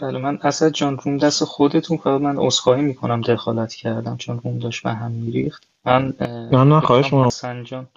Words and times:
بله 0.00 0.18
من 0.18 0.38
اسد 0.42 0.68
جان 0.68 0.98
روم 0.98 1.18
دست 1.18 1.44
خودتون 1.44 1.96
فقط 1.96 2.20
من 2.20 2.38
عذرخواهی 2.38 2.82
می‌کنم 2.82 3.20
دخالت 3.20 3.74
کردم 3.74 4.16
چون 4.16 4.40
روم 4.44 4.58
داشت 4.58 4.82
به 4.82 4.90
هم 4.90 5.10
میریخت. 5.10 5.66
من 5.84 6.14
نه 6.20 6.64
نه 6.64 6.80
خواهش 6.80 7.04
می‌کنم. 7.04 7.26
حسن 7.26 7.64
جان. 7.64 7.88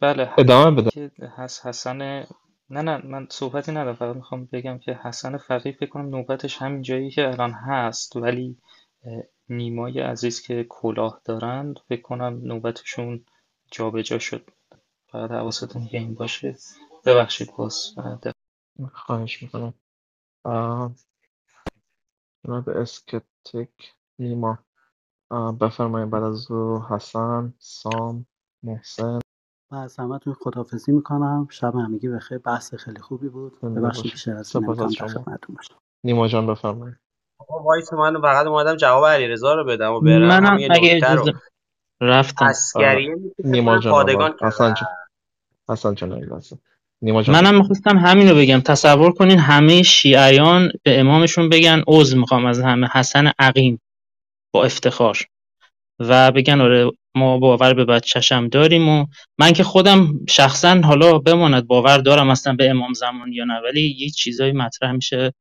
بله 0.00 0.30
ادامه 0.38 0.82
بده. 0.82 1.10
هست 1.36 1.66
حسن 1.66 1.98
نه 2.70 2.82
نه 2.82 3.06
من 3.06 3.26
صحبتی 3.30 3.72
ندارم 3.72 3.94
فقط 3.94 4.16
می‌خوام 4.16 4.48
بگم 4.52 4.78
که 4.78 5.00
حسن 5.02 5.36
فقیه 5.36 5.72
فکر 5.72 5.90
کنم 5.90 6.08
نوبتش 6.08 6.56
همین 6.56 6.82
جایی 6.82 7.10
که 7.10 7.28
الان 7.28 7.52
هست 7.52 8.16
ولی 8.16 8.56
نیمای 9.48 10.00
عزیز 10.00 10.40
که 10.40 10.66
کلاه 10.68 11.20
دارند 11.24 11.80
فکر 11.88 12.02
کنم 12.02 12.40
نوبتشون 12.42 13.24
جابجا 13.70 14.18
شد. 14.18 14.50
فقط 15.06 15.30
حواستون 15.30 15.86
که 15.86 15.98
این 15.98 16.14
باشه. 16.14 16.56
ببخشید 17.04 17.56
باز 17.56 17.94
خواهش 18.92 19.42
می‌کنم. 19.42 19.74
جناب 22.46 22.68
اسکپتیک 22.68 23.94
نیما. 24.18 24.58
بفرمایید 25.60 26.10
بعد 26.10 26.22
از 26.22 26.50
او 26.50 26.82
حسن 26.88 27.54
سام 27.58 28.26
محسن. 28.62 29.18
من 29.72 29.78
از 29.78 29.96
همتون 29.96 30.34
خداحافظی 30.34 30.92
می‌کنم. 30.92 31.48
شب 31.50 31.74
همگی 31.74 32.08
بخیر. 32.08 32.38
بحث 32.38 32.74
خیلی 32.74 33.00
خوبی 33.00 33.28
بود. 33.28 33.60
ببخشید 33.60 34.12
بیشتر 34.12 34.36
از 34.36 34.56
این 34.56 34.64
نمی‌تونم 34.64 34.90
در 34.90 35.06
خدمتتون 35.06 35.56
باشم. 35.56 35.74
نیما 36.04 36.28
جان 36.28 36.46
بفرمایید. 36.46 36.96
آقا 37.38 37.62
وایس 37.62 37.92
من 37.92 38.20
فقط 38.20 38.46
اومدم 38.46 38.76
جواب 38.76 39.06
علیرضا 39.06 39.54
رو 39.54 39.64
بدم 39.64 39.92
و 39.92 40.00
برم. 40.00 40.28
منم 40.28 40.58
اگه 40.70 40.96
اجازه 40.96 41.32
رفتم. 42.00 42.46
اسکریه 42.46 43.16
نیما 43.44 43.78
جان 43.78 43.92
پادگان 43.92 44.34
حسن 44.40 44.74
جان 44.74 44.88
حسن 45.68 45.94
جان 45.94 46.28
جان 46.28 46.40
منم 47.02 47.54
می‌خواستم 47.54 47.98
همین 47.98 48.28
رو 48.28 48.36
بگم. 48.36 48.60
تصور 48.60 49.12
کنین 49.12 49.38
همه 49.38 49.82
شیعیان 49.82 50.72
به 50.82 51.00
امامشون 51.00 51.48
بگن 51.48 51.82
عذر 51.86 52.16
می‌خوام 52.18 52.46
از 52.46 52.60
همه. 52.60 52.88
حسن 52.92 53.32
عقیم 53.38 53.80
با 54.54 54.64
افتخار. 54.64 55.18
و 56.00 56.32
بگن 56.32 56.60
آره 56.60 56.90
ما 57.14 57.38
باور 57.38 57.74
به 57.74 57.84
بچه‌شم 57.84 58.48
داریم 58.48 58.88
و 58.88 59.06
من 59.38 59.52
که 59.52 59.64
خودم 59.64 60.26
شخصا 60.28 60.80
حالا 60.84 61.18
بماند 61.18 61.66
باور 61.66 61.98
دارم 61.98 62.30
اصلا 62.30 62.52
به 62.52 62.70
امام 62.70 62.92
زمان 62.92 63.32
یا 63.32 63.44
نه. 63.44 63.60
ولی 63.64 63.96
یه 63.98 64.10
چیزایی 64.10 64.52
مطرح 64.52 64.92
میشه. 64.92 65.32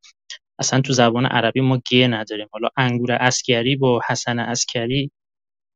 اصلا 0.59 0.81
تو 0.81 0.93
زبان 0.93 1.25
عربی 1.25 1.61
ما 1.61 1.81
گه 1.91 2.07
نداریم. 2.07 2.47
حالا 2.51 2.69
انگور 2.77 3.11
اسکری 3.11 3.75
با 3.75 4.01
حسن 4.09 4.39
اسکری 4.39 5.11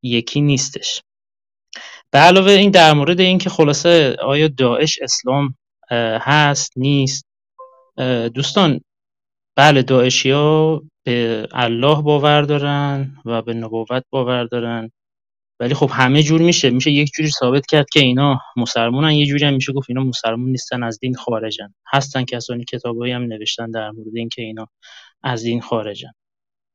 یکی 0.03 0.41
نیستش. 0.41 1.01
به 2.11 2.19
علاوه 2.19 2.51
این 2.51 2.71
در 2.71 2.93
مورد 2.93 3.19
این 3.19 3.37
که 3.37 3.49
خلاصه 3.49 4.15
آیا 4.21 4.47
داعش 4.47 4.99
اسلام 5.01 5.55
هست 6.21 6.73
نیست. 6.77 7.25
دوستان 8.33 8.79
بله 9.55 9.85
ها 10.25 10.81
به 11.03 11.47
الله 11.51 12.01
باور 12.01 12.41
دارن 12.41 13.17
و 13.25 13.41
به 13.41 13.53
نبوت 13.53 14.03
باور 14.09 14.43
دارن. 14.43 14.91
ولی 15.59 15.73
خب 15.73 15.89
همه 15.93 16.23
جور 16.23 16.41
میشه. 16.41 16.69
میشه 16.69 16.91
یک 16.91 17.11
جوری 17.17 17.29
ثابت 17.29 17.65
کرد 17.65 17.85
که 17.93 17.99
اینا 17.99 18.39
مسلمانن. 18.57 19.11
یه 19.11 19.25
جوری 19.25 19.45
هم 19.45 19.53
میشه 19.53 19.73
گفت 19.73 19.89
اینا 19.89 20.03
مسلمان 20.03 20.49
نیستن 20.49 20.83
از 20.83 20.99
دین 20.99 21.15
خارجن. 21.15 21.73
هستن 21.93 22.23
کسانی 22.23 22.65
کتابایی 22.65 23.13
هم 23.13 23.21
نوشتن 23.21 23.71
در 23.71 23.91
مورد 23.91 24.15
اینکه 24.15 24.41
اینا 24.41 24.67
از 25.23 25.43
دین 25.43 25.61
خارجن. 25.61 26.11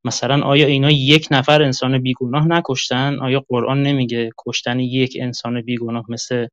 مثلا 0.05 0.42
آیا 0.42 0.67
اینا 0.67 0.91
یک 0.91 1.29
نفر 1.31 1.62
انسان 1.62 1.98
بیگناه 1.98 2.48
نکشتن؟ 2.48 3.19
آیا 3.20 3.45
قرآن 3.48 3.83
نمیگه 3.83 4.31
کشتن 4.47 4.81
یک 4.81 5.17
انسان 5.20 5.63
بیگناه 5.63 6.05
مثل 6.08 6.46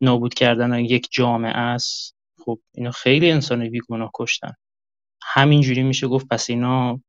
نابود 0.00 0.34
کردن 0.34 0.78
یک 0.78 1.08
جامعه 1.10 1.56
است. 1.56 2.16
خب 2.44 2.58
اینا 2.74 2.90
خیلی 2.90 3.30
انسان 3.30 3.70
بیگناه 3.70 4.10
کشتن. 4.14 4.52
همینجوری 5.22 5.82
میشه 5.82 6.08
گفت 6.08 6.28
پس 6.28 6.50
اینا 6.50 7.00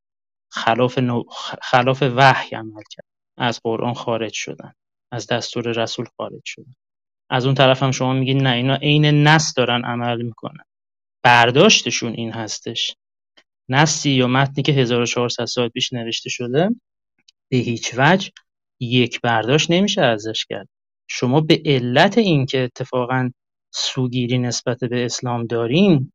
خلاف, 0.52 0.98
نو... 0.98 1.24
خلاف 1.62 2.04
وحی 2.16 2.56
عمل 2.56 2.84
کرد 2.92 3.06
از 3.38 3.60
قرآن 3.64 3.94
خارج 3.94 4.34
شدن. 4.34 4.74
از 5.12 5.28
دستور 5.28 5.72
رسول 5.72 6.06
خارج 6.18 6.42
شدن. 6.46 6.76
از 7.30 7.46
اون 7.46 7.56
طرف 7.56 7.84
هم 7.84 7.92
شما 7.92 8.14
میگید 8.14 8.38
نه 8.38 8.50
اینا 8.50 8.76
عین 8.76 9.06
نس 9.06 9.54
دارن 9.54 9.86
عمل 9.86 10.22
می‌کنن. 10.22 10.64
برداشتشون 11.24 12.14
این 12.14 12.32
هستش. 12.32 12.96
نسی 13.70 14.12
یا 14.12 14.28
متنی 14.28 14.64
که 14.64 14.72
1400 14.72 15.46
سال 15.46 15.70
پیش 15.70 15.94
نوشته 15.94 16.30
شده 16.30 16.70
به 17.52 17.58
هیچ 17.58 17.94
وجه 17.98 18.32
یک 18.80 19.22
برداشت 19.22 19.72
نمیشه 19.72 20.02
ازش 20.02 20.46
کرد. 20.46 20.70
شما 21.12 21.42
به 21.42 21.62
علت 21.66 22.18
اینکه 22.18 22.60
اتفاقا 22.60 23.32
سوگیری 23.72 24.38
نسبت 24.38 24.80
به 24.80 25.06
اسلام 25.06 25.46
دارین 25.46 26.12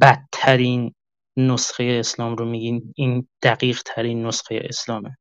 بدترین 0.00 0.94
نسخه 1.36 1.84
اسلام 2.00 2.36
رو 2.36 2.44
میگین. 2.44 2.94
این 2.96 3.28
دقیق 3.42 3.82
ترین 3.82 4.26
نسخه 4.26 4.60
اسلامه. 4.64 5.16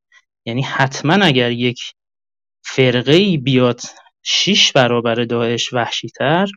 یعنی 0.46 0.62
حتما 0.62 1.14
اگر 1.14 1.52
یک 1.52 1.80
فرقه 2.66 3.14
ای 3.14 3.38
بیاد 3.38 3.82
شیش 4.24 4.72
برابر 4.72 5.16
داعش 5.16 5.70
تر 6.16 6.48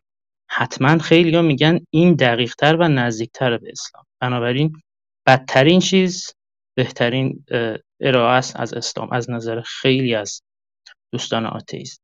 حتما 0.51 0.99
خیلی 0.99 1.37
ها 1.37 1.43
میگن 1.43 1.81
این 1.91 2.15
دقیق 2.15 2.55
تر 2.55 2.77
و 2.77 2.89
نزدیکتر 2.89 3.59
به 3.59 3.69
اسلام. 3.73 4.05
بنابراین 4.21 4.73
بدترین 5.27 5.81
چیز 5.81 6.35
بهترین 6.77 7.45
ارائه 8.01 8.35
است 8.39 8.57
از 8.57 8.75
اسلام 8.75 9.13
از 9.13 9.31
نظر 9.31 9.61
خیلی 9.61 10.15
از 10.15 10.43
دوستان 11.13 11.47
آتئیست. 11.47 12.04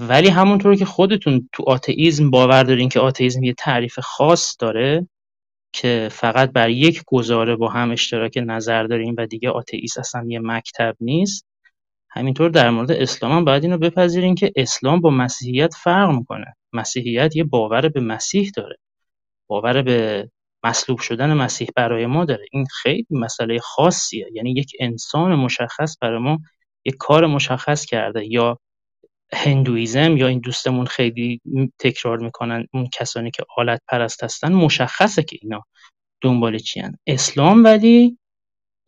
ولی 0.00 0.28
همونطور 0.28 0.74
که 0.74 0.84
خودتون 0.84 1.48
تو 1.52 1.64
آتئیزم 1.66 2.30
باور 2.30 2.62
دارین 2.62 2.88
که 2.88 3.00
آتئیزم 3.00 3.44
یه 3.44 3.54
تعریف 3.54 3.98
خاص 3.98 4.56
داره 4.58 5.08
که 5.72 6.08
فقط 6.12 6.52
بر 6.52 6.70
یک 6.70 7.02
گزاره 7.06 7.56
با 7.56 7.68
هم 7.68 7.90
اشتراک 7.90 8.38
نظر 8.46 8.82
داریم 8.82 9.14
و 9.18 9.26
دیگه 9.26 9.50
آتئیست 9.50 9.98
اصلا 9.98 10.24
یه 10.28 10.40
مکتب 10.42 10.96
نیست. 11.00 11.46
همینطور 12.10 12.50
در 12.50 12.70
مورد 12.70 12.92
اسلام 12.92 13.32
هم 13.32 13.44
باید 13.44 13.64
اینو 13.64 13.78
بپذیرین 13.78 14.34
که 14.34 14.52
اسلام 14.56 15.00
با 15.00 15.10
مسیحیت 15.10 15.74
فرق 15.74 16.10
می‌کنه. 16.10 16.56
مسیحیت 16.72 17.36
یه 17.36 17.44
باور 17.44 17.88
به 17.88 18.00
مسیح 18.00 18.50
داره. 18.56 18.76
باور 19.46 19.82
به 19.82 20.30
مصلوب 20.64 20.98
شدن 20.98 21.34
مسیح 21.34 21.68
برای 21.76 22.06
ما 22.06 22.24
داره. 22.24 22.46
این 22.52 22.66
خیلی 22.82 23.06
مسئله 23.10 23.58
خاصیه. 23.58 24.26
یعنی 24.32 24.52
یک 24.52 24.72
انسان 24.80 25.34
مشخص 25.34 25.96
برای 26.00 26.18
ما 26.18 26.38
یک 26.84 26.96
کار 26.98 27.26
مشخص 27.26 27.84
کرده 27.84 28.26
یا 28.26 28.58
هندویزم 29.34 30.16
یا 30.16 30.26
این 30.26 30.38
دوستمون 30.38 30.86
خیلی 30.86 31.40
تکرار 31.78 32.18
می‌کنن 32.18 32.66
اون 32.72 32.88
کسانی 32.92 33.30
که 33.30 33.44
آلت 33.56 33.80
پرست 33.88 34.24
هستن 34.24 34.52
مشخصه 34.52 35.22
که 35.22 35.38
اینا 35.42 35.64
دنبال 36.20 36.58
چی 36.58 36.80
هن. 36.80 36.98
اسلام 37.06 37.64
ولی 37.64 38.18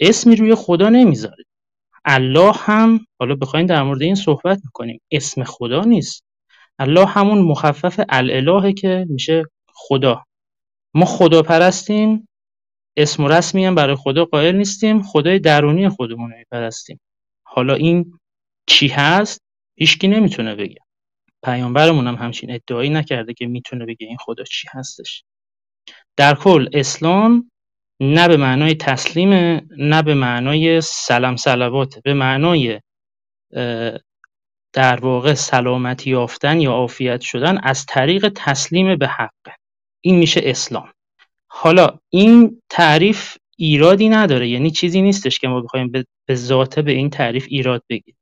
اسمی 0.00 0.36
روی 0.36 0.54
خدا 0.54 0.88
نمی‌ذاره. 0.88 1.44
الله 2.04 2.52
هم 2.52 3.06
حالا 3.20 3.34
بخواین 3.34 3.66
در 3.66 3.82
مورد 3.82 4.02
این 4.02 4.14
صحبت 4.14 4.60
می‌کنیم 4.64 5.00
اسم 5.10 5.44
خدا 5.44 5.84
نیست. 5.84 6.24
الله 6.78 7.06
همون 7.06 7.38
مخفف 7.38 8.00
الالهه 8.08 8.72
که 8.72 9.06
میشه 9.08 9.44
خدا. 9.74 10.24
ما 10.94 11.04
خدا 11.04 11.42
پرستیم 11.42 12.28
اسم 12.96 13.24
و 13.24 13.28
رسمی 13.28 13.64
هم 13.64 13.74
برای 13.74 13.96
خدا 13.96 14.24
قائل 14.24 14.56
نیستیم 14.56 15.02
خدای 15.02 15.38
درونی 15.38 15.88
خودمون 15.88 16.30
رو 16.30 16.36
میپرستیم. 16.36 17.00
حالا 17.46 17.74
این 17.74 18.18
چی 18.66 18.88
هست؟ 18.88 19.40
هیچکی 19.76 20.08
نمی‌تونه 20.08 20.54
بگه. 20.54 20.78
پیامبرمون 21.44 22.06
هم 22.06 22.14
همچین 22.14 22.50
ادعایی 22.50 22.90
نکرده 22.90 23.34
که 23.34 23.46
می‌تونه 23.46 23.86
بگه 23.86 24.06
این 24.06 24.16
خدا 24.20 24.44
چی 24.44 24.68
هستش. 24.70 25.24
در 26.16 26.34
کل 26.34 26.68
اسلام 26.72 27.50
نه 28.00 28.28
به 28.28 28.36
معنای 28.36 28.74
تسلیم 28.74 29.60
نه 29.78 30.02
به 30.02 30.14
معنای 30.14 30.80
سلام 30.80 31.36
سلوات 31.36 31.98
به 31.98 32.14
معنای 32.14 32.80
در 34.72 35.00
واقع 35.00 35.34
سلامتی 35.34 36.10
یافتن 36.10 36.60
یا 36.60 36.72
عافیت 36.72 37.20
شدن 37.20 37.58
از 37.58 37.86
طریق 37.86 38.32
تسلیم 38.36 38.96
به 38.96 39.08
حق. 39.08 39.54
این 40.00 40.16
میشه 40.16 40.40
اسلام. 40.44 40.92
حالا 41.50 41.98
این 42.10 42.62
تعریف 42.70 43.36
ایرادی 43.56 44.08
نداره 44.08 44.48
یعنی 44.48 44.70
چیزی 44.70 45.02
نیستش 45.02 45.38
که 45.38 45.48
ما 45.48 45.60
بخوایم 45.60 45.92
به 46.26 46.34
ذاته 46.34 46.82
به 46.82 46.92
این 46.92 47.10
تعریف 47.10 47.46
ایراد 47.48 47.82
بگیریم. 47.88 48.21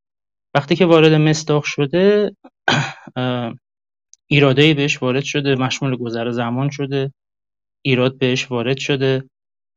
وقتی 0.55 0.77
که 0.77 0.87
وارد 0.87 1.13
مصداق 1.13 1.65
شده 1.65 2.37
ایرادایی 4.27 4.75
بهش 4.75 5.03
وارد 5.03 5.25
شده 5.25 5.55
مشمول 5.55 5.97
گذر 5.97 6.31
زمان 6.31 6.71
شده 6.71 7.13
ایراد 7.85 8.19
بهش 8.19 8.51
وارد 8.51 8.79
شده. 8.79 9.25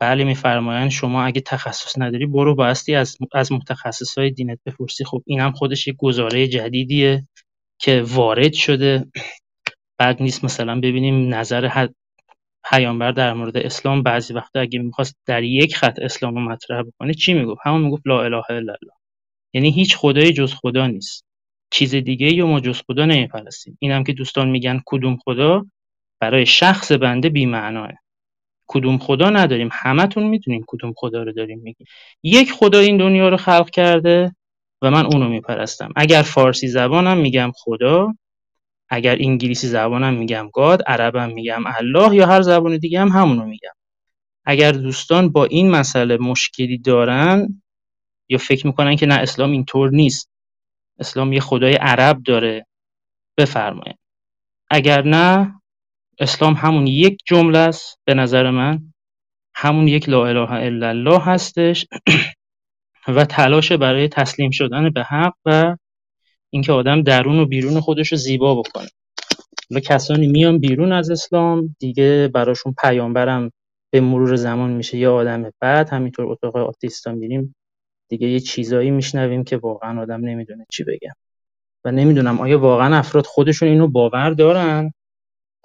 بله 0.01 0.23
میفرمایند 0.23 0.91
شما 0.91 1.23
اگه 1.23 1.41
تخصص 1.41 1.99
نداری 1.99 2.25
برو 2.25 2.55
بایستی 2.55 2.95
از 2.95 3.17
از 3.33 3.51
های 4.17 4.31
دینت 4.31 4.59
بپرسی. 4.65 5.05
خب 5.05 5.23
اینم 5.25 5.51
خودش 5.51 5.87
یک 5.87 5.95
گزاره 5.99 6.47
جدیدیه 6.47 7.27
که 7.79 8.03
وارد 8.07 8.53
شده. 8.53 9.05
بعد 9.99 10.21
نیست 10.23 10.43
مثلا 10.45 10.79
ببینیم 10.79 11.33
نظر 11.33 11.87
پیامبر 12.71 13.11
در 13.11 13.33
مورد 13.33 13.57
اسلام. 13.57 14.03
بعضی 14.03 14.33
وقتا 14.33 14.59
اگه 14.59 14.79
می‌خواست 14.79 15.15
در 15.27 15.43
یک 15.43 15.75
خط 15.75 15.99
اسلام 15.99 16.35
رو 16.35 16.41
مطرح 16.41 16.83
بکنه 16.83 17.13
چی 17.13 17.33
می‌گفت؟ 17.33 17.61
همون 17.65 17.81
می‌گفت 17.81 18.03
لا 18.07 18.23
اله 18.23 18.43
الا 18.49 18.57
الله. 18.59 18.93
یعنی 19.53 19.71
هیچ 19.71 19.97
خدایی 19.97 20.33
جز 20.33 20.53
خدا 20.53 20.87
نیست. 20.87 21.25
چیز 21.71 21.95
دیگه 21.95 22.33
یا 22.33 22.47
ما 22.47 22.59
جز 22.59 22.81
خدا 22.87 23.05
نمیپرستیم. 23.05 23.77
این 23.79 23.91
هم 23.91 24.03
که 24.03 24.13
دوستان 24.13 24.49
میگن 24.49 24.81
کدوم 24.85 25.17
خدا 25.17 25.65
برای 26.19 26.45
شخص 26.45 26.91
بنده 26.91 27.29
بی‌معناه. 27.29 27.91
کدوم 28.67 28.97
خدا 28.97 29.29
نداریم. 29.29 29.69
همتون 29.71 30.23
می‌دونیم 30.23 30.63
کدوم 30.67 30.93
خدا 30.97 31.23
رو 31.23 31.31
داریم 31.31 31.59
میگیم. 31.59 31.87
یک 32.23 32.51
خدا 32.51 32.79
این 32.79 32.97
دنیا 32.97 33.29
رو 33.29 33.37
خلق 33.37 33.69
کرده 33.69 34.35
و 34.81 34.91
من 34.91 35.05
اونو 35.05 35.29
میپرستم. 35.29 35.93
اگر 35.95 36.21
فارسی 36.21 36.67
زبانم 36.67 37.17
میگم 37.17 37.51
خدا 37.55 38.13
اگر 38.89 39.15
انگلیسی 39.19 39.67
زبانم 39.67 40.13
میگم 40.13 40.49
گاد 40.53 40.81
عربم 40.87 41.33
میگم 41.33 41.63
الله 41.65 42.15
یا 42.15 42.27
هر 42.27 42.41
زبان 42.41 42.77
دیگه 42.77 42.99
هم 42.99 43.07
همونو 43.07 43.45
میگم. 43.45 43.73
اگر 44.45 44.71
دوستان 44.71 45.29
با 45.29 45.45
این 45.45 45.71
مسئله 45.71 46.17
مشکلی 46.17 46.77
دارن 46.77 47.62
یا 48.29 48.37
فکر 48.37 48.67
می‌کنن 48.67 48.95
که 48.95 49.05
نه 49.05 49.15
اسلام 49.15 49.51
اینطور 49.51 49.89
نیست. 49.89 50.29
اسلام 50.99 51.33
یه 51.33 51.39
خدای 51.39 51.73
عرب 51.75 52.23
داره. 52.23 52.65
بفرمایید. 53.37 53.97
اگر 54.69 55.01
نه 55.03 55.61
اسلام 56.19 56.53
همون 56.53 56.87
یک 56.87 57.17
جمله 57.25 57.57
است 57.57 57.99
به 58.05 58.13
نظر 58.13 58.49
من. 58.49 58.93
همون 59.55 59.87
یک 59.87 60.09
لا 60.09 60.27
اله 60.27 60.51
الا 60.51 60.89
الله 60.89 61.19
هستش 61.19 61.85
و 63.15 63.25
تلاش 63.25 63.71
برای 63.71 64.07
تسلیم 64.07 64.51
شدن 64.51 64.89
به 64.89 65.03
حق 65.03 65.33
و 65.45 65.77
اینکه 66.49 66.71
آدم 66.71 67.01
درون 67.01 67.39
و 67.39 67.45
بیرون 67.45 67.79
خودش 67.79 68.11
رو 68.11 68.17
زیبا 68.17 68.55
بکنه. 68.55 68.87
و 69.71 69.79
کسانی 69.79 70.27
میان 70.27 70.59
بیرون 70.59 70.91
از 70.91 71.11
اسلام 71.11 71.75
دیگه 71.79 72.31
براشون 72.33 72.75
پیامبرم 72.81 73.51
به 73.93 74.01
مرور 74.01 74.35
زمان 74.35 74.71
میشه. 74.71 74.97
یه 74.97 75.09
آدم 75.09 75.51
بعد 75.59 75.89
همینطور 75.89 76.25
اتاق 76.25 76.55
آتیستا 76.55 77.11
میریم 77.11 77.55
دیگه 78.13 78.27
یه 78.27 78.39
چیزایی 78.39 78.91
میشنویم 78.91 79.43
که 79.43 79.57
واقعا 79.57 80.01
آدم 80.01 80.25
نمی‌دونه 80.25 80.65
چی 80.71 80.83
بگم 80.83 81.13
و 81.85 81.91
نمی‌دونم 81.91 82.41
آیا 82.41 82.59
واقعا 82.59 82.97
افراد 82.97 83.25
خودشون 83.25 83.69
اینو 83.69 83.87
باور 83.87 84.29
دارن؟ 84.29 84.93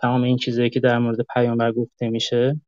تمام 0.01 0.23
این 0.23 0.37
چیزایی 0.37 0.71
که 0.71 0.81
در 0.81 0.99
مورد 0.99 1.17
پیامبر 1.35 1.73
گفته 1.73 2.09
میشه؟ 2.09 2.61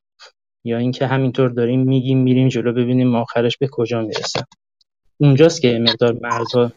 یا 0.65 0.79
اینکه 0.79 1.07
همینطور 1.07 1.49
داریم 1.49 1.81
میگیم 1.81 2.19
میریم 2.19 2.49
جلو 2.49 2.73
ببینیم 2.73 3.15
آخرش 3.15 3.59
به 3.59 3.69
کجا 3.73 4.03
می‌رسه؟ 4.03 4.45
اونجاست 5.21 5.63
که 5.63 5.79
مقدار 5.79 6.17
مرزها 6.23 6.73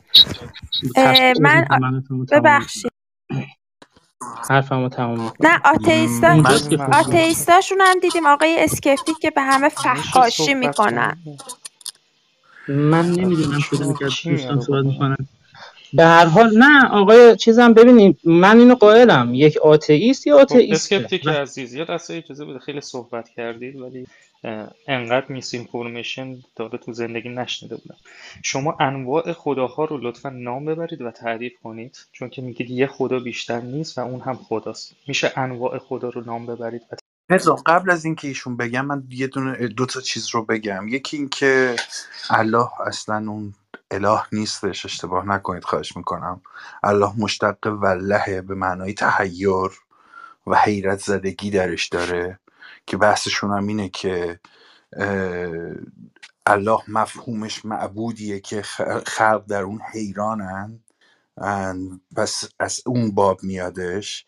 من 1.42 1.66
ببخشید. 2.32 2.92
حرفمو 4.50 4.90
تمام 4.90 5.34
نه 5.40 5.60
آتئیستا 5.66 6.44
آتئیستاشون 6.94 7.82
هم 7.82 8.00
دیدیم. 8.02 8.28
آقای 8.28 8.56
اسکپتیک 8.60 9.18
که 9.22 9.32
به 9.32 9.42
همه 9.42 9.70
فحاشی 9.70 10.54
می‌کنن. 10.54 11.18
من 12.68 13.12
نمی‌دونم 13.12 13.60
کدوم 13.72 13.94
که 13.94 14.06
دوستان 14.06 14.62
صحبت 14.62 14.86
می‌کنن 14.86 15.18
به 15.94 16.04
هر 16.04 16.26
حال 16.26 16.58
نه 16.58 16.90
آقای 16.90 17.36
چیزم 17.36 17.74
ببینید 17.74 18.20
من 18.24 18.60
اینو 18.60 18.76
قائلم. 18.76 19.34
یک 19.34 19.58
آتئیست 19.58 20.28
یا 20.28 20.40
آتئیست 20.40 20.94
اسکپتیک 20.94 21.28
عزیز 21.28 21.74
یه 21.74 21.86
دسته 21.86 22.14
اجازه 22.14 22.46
بده. 22.46 22.60
خیلی 22.60 22.82
صحبت 22.82 23.30
کردید 23.30 23.76
ولی 23.76 24.08
انقدر 24.88 25.26
misinformation 25.30 26.36
داره 26.56 26.78
تو 26.78 26.94
زندگی 26.94 27.30
نشنیده 27.30 27.76
بودم. 27.76 27.96
شما 28.44 28.78
انواع 28.80 29.34
خداها 29.34 29.86
رو 29.86 29.98
لطفا 29.98 30.30
نام 30.30 30.66
ببرید 30.66 31.02
و 31.02 31.12
تعریف 31.12 31.54
کنید 31.64 31.98
چون 32.12 32.30
که 32.30 32.42
میگید 32.42 32.70
یه 32.70 32.88
خدا 32.88 33.20
بیشتر 33.20 33.62
نیست 33.62 33.98
و 33.98 34.02
اون 34.02 34.22
هم 34.22 34.36
خداست. 34.36 34.96
میشه 35.08 35.32
انواع 35.36 35.78
خدا 35.78 36.10
رو 36.10 36.24
نام 36.26 36.46
ببرید 36.46 36.82
و 36.92 36.96
پدرام 37.30 37.58
قبل 37.66 37.90
از 37.92 38.06
اینکه 38.06 38.28
ایشون 38.28 38.58
بگم 38.58 38.86
من 38.86 39.04
یه 39.10 39.28
دونه 39.28 39.68
دو 39.68 39.86
تا 39.86 40.02
چیز 40.02 40.28
رو 40.28 40.46
بگم. 40.46 40.88
یکی 40.88 41.18
اینکه 41.18 41.76
الله 42.30 42.82
اصلا 42.82 43.16
اون 43.32 43.54
اله 43.92 44.22
نیستش 44.32 44.86
اشتباه 44.86 45.26
نکنید 45.28 45.64
خواهش 45.64 45.98
می‌کنم. 45.98 46.42
الله 46.84 47.14
مشتق 47.18 47.58
ولهه 47.68 48.42
به 48.42 48.56
معنای 48.56 48.94
تحیر 48.94 49.72
و 50.48 50.56
حیرت 50.56 51.00
زدگی 51.00 51.52
درش 51.52 51.88
داره 51.88 52.40
که 52.88 52.98
بحثشون 52.98 53.52
هم 53.58 53.68
اینه 53.68 53.90
که 53.90 54.40
الله 56.46 56.80
مفهومش 56.88 57.66
معبودیه 57.66 58.40
که 58.40 58.62
خلق 59.08 59.46
در 59.48 59.62
اون 59.62 59.82
حیرانن 59.94 60.80
پس 62.16 62.50
از 62.60 62.82
اون 62.86 63.12
باب 63.12 63.44
میادش. 63.44 64.26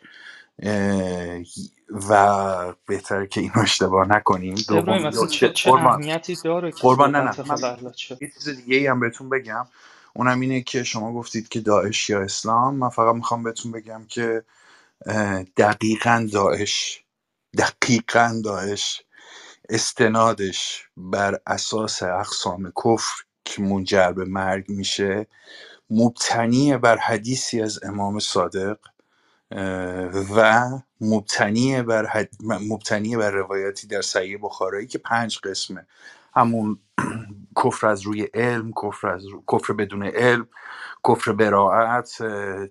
و 1.90 2.74
بهتره 2.88 3.28
که 3.28 3.42
اینو 3.42 3.60
اشتباه 3.60 4.08
نکنیم. 4.08 4.56
دوم 4.56 5.12
چه, 5.28 5.54
اهمیتی 5.68 6.36
داره 6.36 6.72
قربان 6.72 7.16
نه 7.16 7.22
نه. 7.22 7.32
یه 8.22 8.32
چیز 8.34 8.50
دیگه 8.50 8.92
هم 8.92 9.00
بهتون 9.00 9.30
بگم. 9.30 9.68
اونم 10.16 10.40
اینه 10.40 10.62
که 10.62 10.84
شما 10.84 11.14
گفتید 11.14 11.48
که 11.50 11.60
داعش 11.60 12.10
یا 12.10 12.22
اسلام. 12.22 12.76
من 12.76 12.90
فقط 12.90 13.16
می‌خوام 13.16 13.44
بهتون 13.44 13.72
بگم 13.72 14.06
که 14.10 14.46
دقیقا 15.58 16.30
داعش 16.34 17.04
دقیقا 17.58 18.42
داعش 18.46 19.04
استنادش 19.70 20.90
بر 20.98 21.40
اساس 21.48 22.04
اقسام 22.04 22.72
کفر 22.86 23.24
که 23.46 23.62
منجر 23.62 24.12
به 24.12 24.26
مرگ 24.26 24.70
میشه 24.70 25.28
مبتنی 25.90 26.78
بر 26.78 26.98
حدیثی 26.98 27.62
از 27.62 27.84
امام 27.84 28.20
صادق. 28.20 28.78
و 30.36 30.69
مبتنی 31.02 31.81
بر, 31.81 32.06
حد... 32.06 32.30
مبتنی 32.42 33.18
بر 33.18 33.31
روایتی 33.31 33.88
در 33.88 34.02
صحیح 34.02 34.40
بخاری 34.42 34.88
که 34.88 34.98
پنج 34.98 35.40
قسمه. 35.44 35.88
همون 36.36 36.80
کفر 37.63 37.88
از 37.88 38.02
روی 38.02 38.24
علم 38.34 38.72
کفر, 38.84 39.07
از 39.07 39.25
رو... 39.25 39.44
کفر 39.52 39.74
بدون 39.74 40.04
علم 40.04 40.48
کفر 41.07 41.31
براعت 41.31 42.18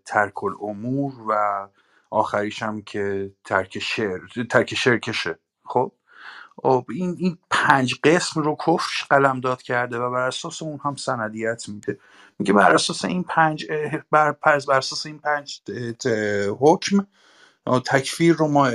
ترک 0.05 0.45
الامور 0.45 1.15
و 1.29 1.69
آخریش 2.11 2.63
هم 2.63 2.83
که 2.83 3.33
ترک 3.45 3.79
شعر 3.79 4.21
ترک 4.51 4.75
شرکشه. 4.75 5.39
خب؟ 5.65 5.93
خب 6.65 6.87
این 6.91 7.17
این 7.19 7.39
پنج 7.51 7.95
قسم 8.05 8.43
رو 8.43 8.57
کفرش 8.67 9.05
قلم 9.11 9.41
داد 9.41 9.63
کرده 9.63 9.99
و 9.99 10.11
بر 10.11 10.27
اساس 10.27 10.63
اون 10.63 10.81
هم 10.85 10.97
سندیت 10.97 11.69
میده. 11.69 11.99
میگه 12.39 12.53
بر 12.53 12.75
اساس 12.75 13.05
این 13.05 13.25
پنج 13.25 13.67
بر, 14.11 14.33
بر 14.43 14.79
اساس 14.79 15.07
این 15.07 15.19
پنج 15.19 15.61
حکم 16.61 17.07
تکفیر 17.87 18.35
رو 18.35 18.49
ما 18.49 18.71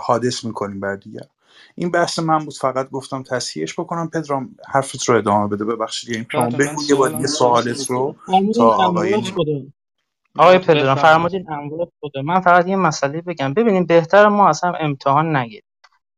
حادث 0.00 0.44
می‌کنیم 0.44 0.80
بر 0.80 0.96
دیگر. 0.96 1.26
این 1.74 1.90
بحث 1.90 2.18
من 2.18 2.38
بود 2.44 2.54
فقط 2.54 2.90
گفتم 2.90 3.22
تصحیحش 3.22 3.80
بکنم. 3.80 4.10
پدرام 4.10 4.56
حرفت 4.68 5.04
رو 5.04 5.18
ادامه 5.18 5.48
بده. 5.48 5.64
ببخشید 5.64 6.10
یعنی 6.10 6.26
شما 6.30 6.50
بگو 6.50 6.84
یه 6.84 6.94
بار 6.94 7.20
یه 7.20 7.26
سوالت 7.26 7.90
رو 7.90 8.16
تا 8.58 8.68
آقای 8.68 9.22
آقای 10.38 10.58
پدرام 10.58 10.96
فرمودین 10.96 11.50
انواع 11.52 11.92
خدا 12.00 12.22
من 12.22 12.40
فقط 12.40 12.68
یه 12.68 12.76
مسئله 12.76 13.20
بگم. 13.22 13.54
ببینیم 13.54 13.86
بهتر 13.86 14.28
ما 14.28 14.48
اصلا 14.48 14.72
امتحان 14.80 15.36
نگیریم. 15.36 15.69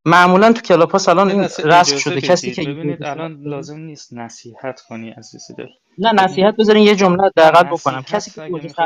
معمولا 0.05 0.53
تو 0.53 0.61
کلاپاس 0.61 1.09
الان 1.09 1.31
این 1.31 1.41
رسم 1.65 1.97
شده 1.97 2.21
کسی 2.21 2.53
که 2.53 2.63
ببینید 2.63 3.05
الان 3.05 3.43
لازم 3.43 3.79
نیست 3.79 4.13
نصیحت 4.13 4.81
کنی 4.81 5.11
عزیزی 5.11 5.55
دل. 5.55 5.67
نه 5.99 6.13
نصیحت 6.13 6.57
بذارین 6.57 6.83
یه 6.83 6.95
جمله 6.95 7.23
حداقل 7.23 7.63
بکنم. 7.63 8.03
کسی 8.03 8.31
که 8.31 8.41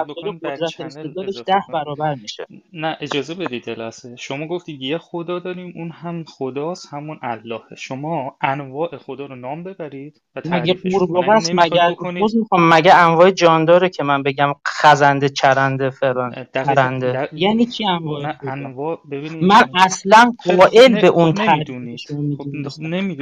بکنم 0.09 0.39
قدرت 0.43 0.81
استدلالش 0.81 1.43
ده 1.47 1.63
برابر 1.73 2.15
میشه. 2.15 2.47
نه 2.73 2.97
اجازه 3.01 3.35
بدید 3.35 3.71
لحظه 3.71 4.17
شما 4.17 4.47
گفتید 4.47 4.83
یه 4.83 4.99
خدا 4.99 5.39
داریم 5.39 5.73
اون 5.77 5.91
هم 5.91 6.25
خداست 6.29 6.89
همون 6.95 7.19
الله 7.23 7.61
شما 7.77 8.37
انواع 8.43 8.97
خدا 8.97 9.27
رو 9.27 9.37
نام 9.37 9.65
ببرید 9.65 10.23
و 10.37 10.41
مگه 10.45 10.75
قورباغه 10.75 11.33
است؟ 11.33 11.51
مگه 11.55 11.97
می‌خوام؟ 12.35 12.75
مگه 12.75 12.95
انواع 12.95 13.31
جانداره 13.31 13.89
که 13.89 14.05
من 14.05 14.23
بگم 14.23 14.55
خزنده 14.69 15.29
چرنده 15.29 15.91
فلان 15.91 16.47
پرنده؟ 16.55 17.29
یعنی 17.33 17.67
چی 17.67 17.85
انواع 17.87 18.35
انواع 18.43 18.99
ببینید 19.11 19.45
من 19.45 19.71
اصلا 19.75 20.33
قائل 20.45 21.06
به 21.07 21.13
اون 21.13 21.33
تعریف 21.33 21.71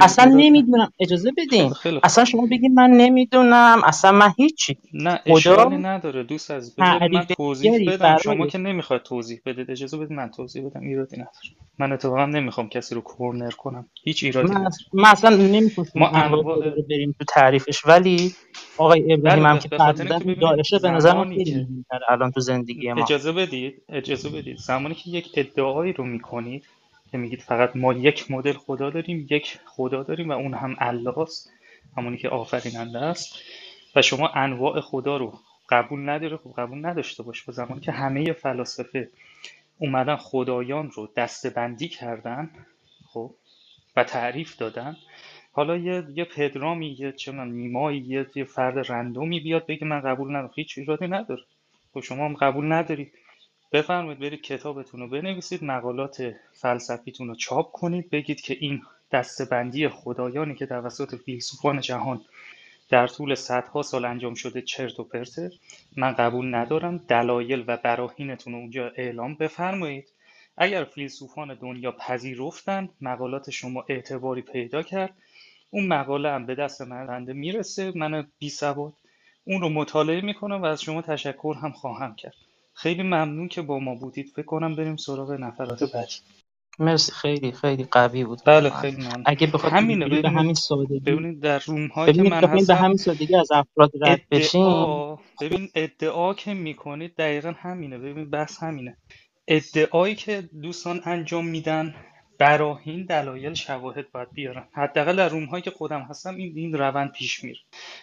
اصلا 0.01 0.25
نمی‌دونم. 0.25 0.91
اجازه 0.99 1.31
بدین. 1.37 1.73
اصلا 2.03 2.25
شما 2.25 2.45
بگید 2.51 2.71
من 2.71 2.89
نمی‌دونم. 2.89 3.81
اصلا 3.83 4.11
من 4.11 4.33
هیچی. 4.37 4.77
نه 4.93 5.19
اشکالی 5.25 5.77
نداره. 5.77 6.23
دوست 6.23 6.51
از 6.51 6.79
من 6.79 7.25
توضیح 7.37 7.91
بدم. 7.91 8.17
شما 8.17 8.47
که 8.47 8.57
نمی‌خواد 8.57 9.03
توضیح 9.03 9.41
بدید 9.45 9.71
اجازه 9.71 9.97
بدید 9.97 10.11
من 10.11 10.29
توضیح 10.29 10.65
بدم. 10.65 10.81
ایرادی 10.81 11.15
نداره. 11.15 11.31
من 11.79 11.91
اتفاقا 11.91 12.25
نمی‌خوام 12.25 12.69
کسی 12.69 12.95
رو 12.95 13.01
کورنر 13.01 13.51
کنم. 13.51 13.85
هیچ 14.03 14.23
ایرادی 14.23 14.49
نداره. 14.49 14.69
من 14.93 15.09
اصلا 15.09 15.35
نمی‌خوام 15.35 15.87
ما 15.95 16.07
انواع 16.07 16.69
بریم 16.89 17.15
تو 17.19 17.25
تعریفش. 17.27 17.85
ولی 17.85 18.33
آقای 18.77 19.13
ابراهیم 19.13 19.45
هم 19.45 19.59
که 19.59 19.69
فرزندن 19.77 20.33
داعشه 20.41 20.79
به 20.79 20.89
نظر 20.89 21.13
من 21.13 21.35
الان 22.09 22.31
تو 22.31 22.39
زندگی 22.39 22.93
ما. 22.93 23.03
اجازه 23.03 23.31
بدید 23.31 23.81
اجازه 23.89 24.29
بدید. 24.29 24.57
زمانی 24.57 24.95
که 24.95 25.09
یک 25.09 25.29
ادعایی 25.33 25.93
رو 25.93 26.03
می‌کنید 26.03 26.63
که 27.15 27.19
میگید 27.19 27.41
فقط 27.41 27.75
ما 27.75 27.93
یک 27.93 28.31
مدل 28.31 28.53
خدا 28.53 28.89
داریم 28.89 29.27
یک 29.29 29.59
خدا 29.65 30.03
داریم 30.03 30.29
و 30.29 30.31
اون 30.31 30.53
هم 30.53 30.75
الله 30.79 31.17
است 31.17 31.51
همونی 31.97 32.17
که 32.17 32.29
آفریننده 32.29 32.99
است. 32.99 33.35
و 33.95 34.01
شما 34.01 34.27
انواع 34.27 34.81
خدا 34.81 35.17
رو 35.17 35.33
قبول 35.69 36.09
نداره 36.09 36.37
خب 36.37 36.53
قبول 36.57 36.85
نداشته 36.85 37.23
باش. 37.23 37.43
به 37.43 37.51
زمانی 37.51 37.81
که 37.81 37.91
همه 37.91 38.33
فلاسفه 38.33 39.09
اومدن 39.77 40.15
خدایان 40.15 40.91
رو 40.91 41.09
دستبندی 41.17 41.87
کردن 41.87 42.49
خب 43.07 43.31
و 43.95 44.03
تعریف 44.03 44.57
دادن 44.57 44.97
حالا 45.51 45.77
یه 45.77 46.03
یه 46.15 46.25
پدرامی 46.25 46.95
یه 46.99 47.11
چه 47.11 47.31
نیمایی 47.31 47.99
یه, 47.99 48.27
یه 48.35 48.43
فرد 48.43 48.91
رندومی 48.91 49.39
بیاد 49.39 49.65
بگه 49.65 49.85
من 49.87 50.01
قبول 50.01 50.29
ندارم. 50.29 50.51
هیچ 50.55 50.77
ایرادی 50.77 51.07
نداره. 51.07 51.43
خب 51.93 51.99
شما 51.99 52.25
هم 52.25 52.33
قبول 52.33 52.71
نداری 52.71 53.11
بفرمایید 53.75 54.19
برید 54.19 54.41
کتابتون 54.41 54.99
رو 54.99 55.07
بنویسید 55.07 55.63
مقالات 55.63 56.35
فلسفیتون 56.53 57.27
رو 57.27 57.35
چاپ 57.35 57.71
کنید 57.71 58.09
بگید 58.09 58.41
که 58.41 58.57
این 58.59 58.81
دستبندی 59.11 59.87
خدایانی 59.87 60.55
که 60.55 60.65
توسط 60.65 61.15
فیلسوفان 61.15 61.81
جهان 61.81 62.21
در 62.89 63.07
طول 63.07 63.35
صدها 63.35 63.81
سال 63.81 64.05
انجام 64.05 64.33
شده 64.33 64.61
چرت 64.61 64.99
و 64.99 65.03
پرته. 65.03 65.51
من 65.97 66.11
قبول 66.11 66.55
ندارم 66.55 66.97
دلایل 66.97 67.63
و 67.67 67.77
براهینتون 67.77 68.53
رو 68.53 68.59
اونجا 68.59 68.91
اعلام 68.95 69.35
بفرمایید. 69.35 70.13
اگر 70.57 70.83
فیلسوفان 70.83 71.53
دنیا 71.53 71.91
پذیرفتن 71.91 72.89
مقالات 73.01 73.49
شما 73.49 73.85
اعتباری 73.89 74.41
پیدا 74.41 74.83
کرد. 74.83 75.13
اون 75.69 75.87
مقاله 75.87 76.31
هم 76.31 76.45
به 76.45 76.55
دست 76.55 76.81
من 76.81 77.07
بنده 77.07 77.33
می‌رسه 77.33 77.91
من 77.95 78.27
بی 78.39 78.49
سواد 78.49 78.93
اون 79.43 79.61
رو 79.61 79.69
مطالعه 79.69 80.21
می‌کنم 80.21 80.61
و 80.61 80.65
از 80.65 80.81
شما 80.81 81.01
تشکر 81.01 81.55
هم 81.61 81.71
خواهم 81.71 82.15
کرد. 82.15 82.44
خیلی 82.75 83.03
ممنون 83.03 83.47
که 83.47 83.61
با 83.61 83.79
ما 83.79 83.95
بودید. 83.95 84.29
فکر 84.35 84.45
کنم 84.45 84.75
بریم 84.75 84.95
سراغ 84.95 85.31
نفرات 85.31 85.83
بعدی 85.93 86.15
مرسی. 86.79 87.11
خیلی 87.11 87.51
خیلی 87.51 87.83
قوی 87.83 88.23
بود. 88.23 88.41
بله 88.45 88.69
خیلی 88.69 88.97
ممنون. 88.97 89.23
اگه 89.25 89.47
بخواد 89.47 89.73
همینه 89.73 90.05
به 90.05 90.21
ببینید 90.21 90.37
همین 90.37 90.53
سادگی. 90.53 90.99
ببینید 90.99 91.39
در 91.39 91.59
روم 91.59 91.87
هایی 91.87 92.13
که 92.13 92.23
من 92.23 92.41
بخواید 92.41 92.67
به 92.67 92.73
هستم. 92.73 92.85
همین 92.85 92.97
سادگی 92.97 93.35
از 93.35 93.51
افراد 93.51 93.91
رد 94.01 94.21
بشین 94.31 94.65
ادعا 94.65 95.15
ببین 95.41 95.69
ادعا 95.75 96.33
که 96.33 96.53
می‌کنید 96.53 97.15
دقیقا 97.15 97.53
همینه. 97.57 97.97
ببین 97.97 98.29
بحث 98.29 98.63
همینه. 98.63 98.97
ادعایی 99.47 100.15
که 100.15 100.49
دوستان 100.61 101.01
انجام 101.05 101.47
میدن 101.47 101.95
براهین 102.39 103.05
دلایل 103.05 103.53
شواهد 103.53 104.11
باید 104.11 104.31
بیارن. 104.33 104.67
حداقل 104.73 105.15
در 105.15 105.29
روم 105.29 105.45
هایی 105.45 105.63
که 105.63 105.71
خودم 105.71 106.01
هستم 106.01 106.35
این 106.35 106.53
این 106.57 106.73
روند 106.73 107.11
پیش 107.11 107.43
میره. 107.43 107.59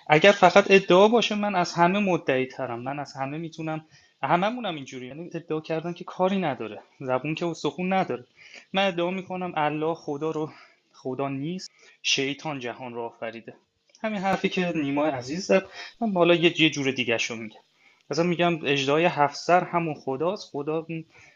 اگر 0.09 0.33
فقط 0.33 0.64
ادعا 0.71 1.09
باشه 1.09 1.35
من 1.35 1.55
از 1.55 1.73
همه 1.73 1.99
مدعی 1.99 2.47
ترم 2.47 2.83
من 2.83 2.99
از 2.99 3.12
همه 3.21 3.38
می‌تونم 3.38 3.85
هممونم 4.23 4.75
اینجوری. 4.75 5.07
یعنی 5.07 5.31
ادعا 5.35 5.61
کردن 5.61 5.93
که 5.93 6.05
کاری 6.05 6.38
نداره. 6.41 6.83
زبون 7.00 7.35
که 7.35 7.47
استخون 7.47 7.93
نداره. 7.93 8.25
من 8.73 8.87
ادعا 8.87 9.11
می‌کنم 9.11 9.52
الله 9.57 9.95
خدا 9.95 10.31
رو 10.31 10.50
خدا 10.93 11.29
نیست 11.29 11.71
شیطان 12.02 12.59
جهان 12.59 12.95
رو 12.95 13.02
آفریده. 13.02 13.55
همین 14.02 14.21
حرفی 14.21 14.49
که 14.49 14.73
نیما 14.75 15.07
عزیز 15.07 15.47
زد. 15.47 15.67
من 16.00 16.12
بالا 16.12 16.35
یه 16.35 16.71
جور 16.71 16.91
دیگه 16.91 17.19
شو 17.19 17.37
میگم. 17.37 17.61
مثلا 18.11 18.25
میگم 18.25 18.59
اجدای 18.64 19.05
هفت 19.05 19.37
سر 19.37 19.64
همون 19.64 19.95
خداست. 19.95 20.50
خدا 20.50 20.87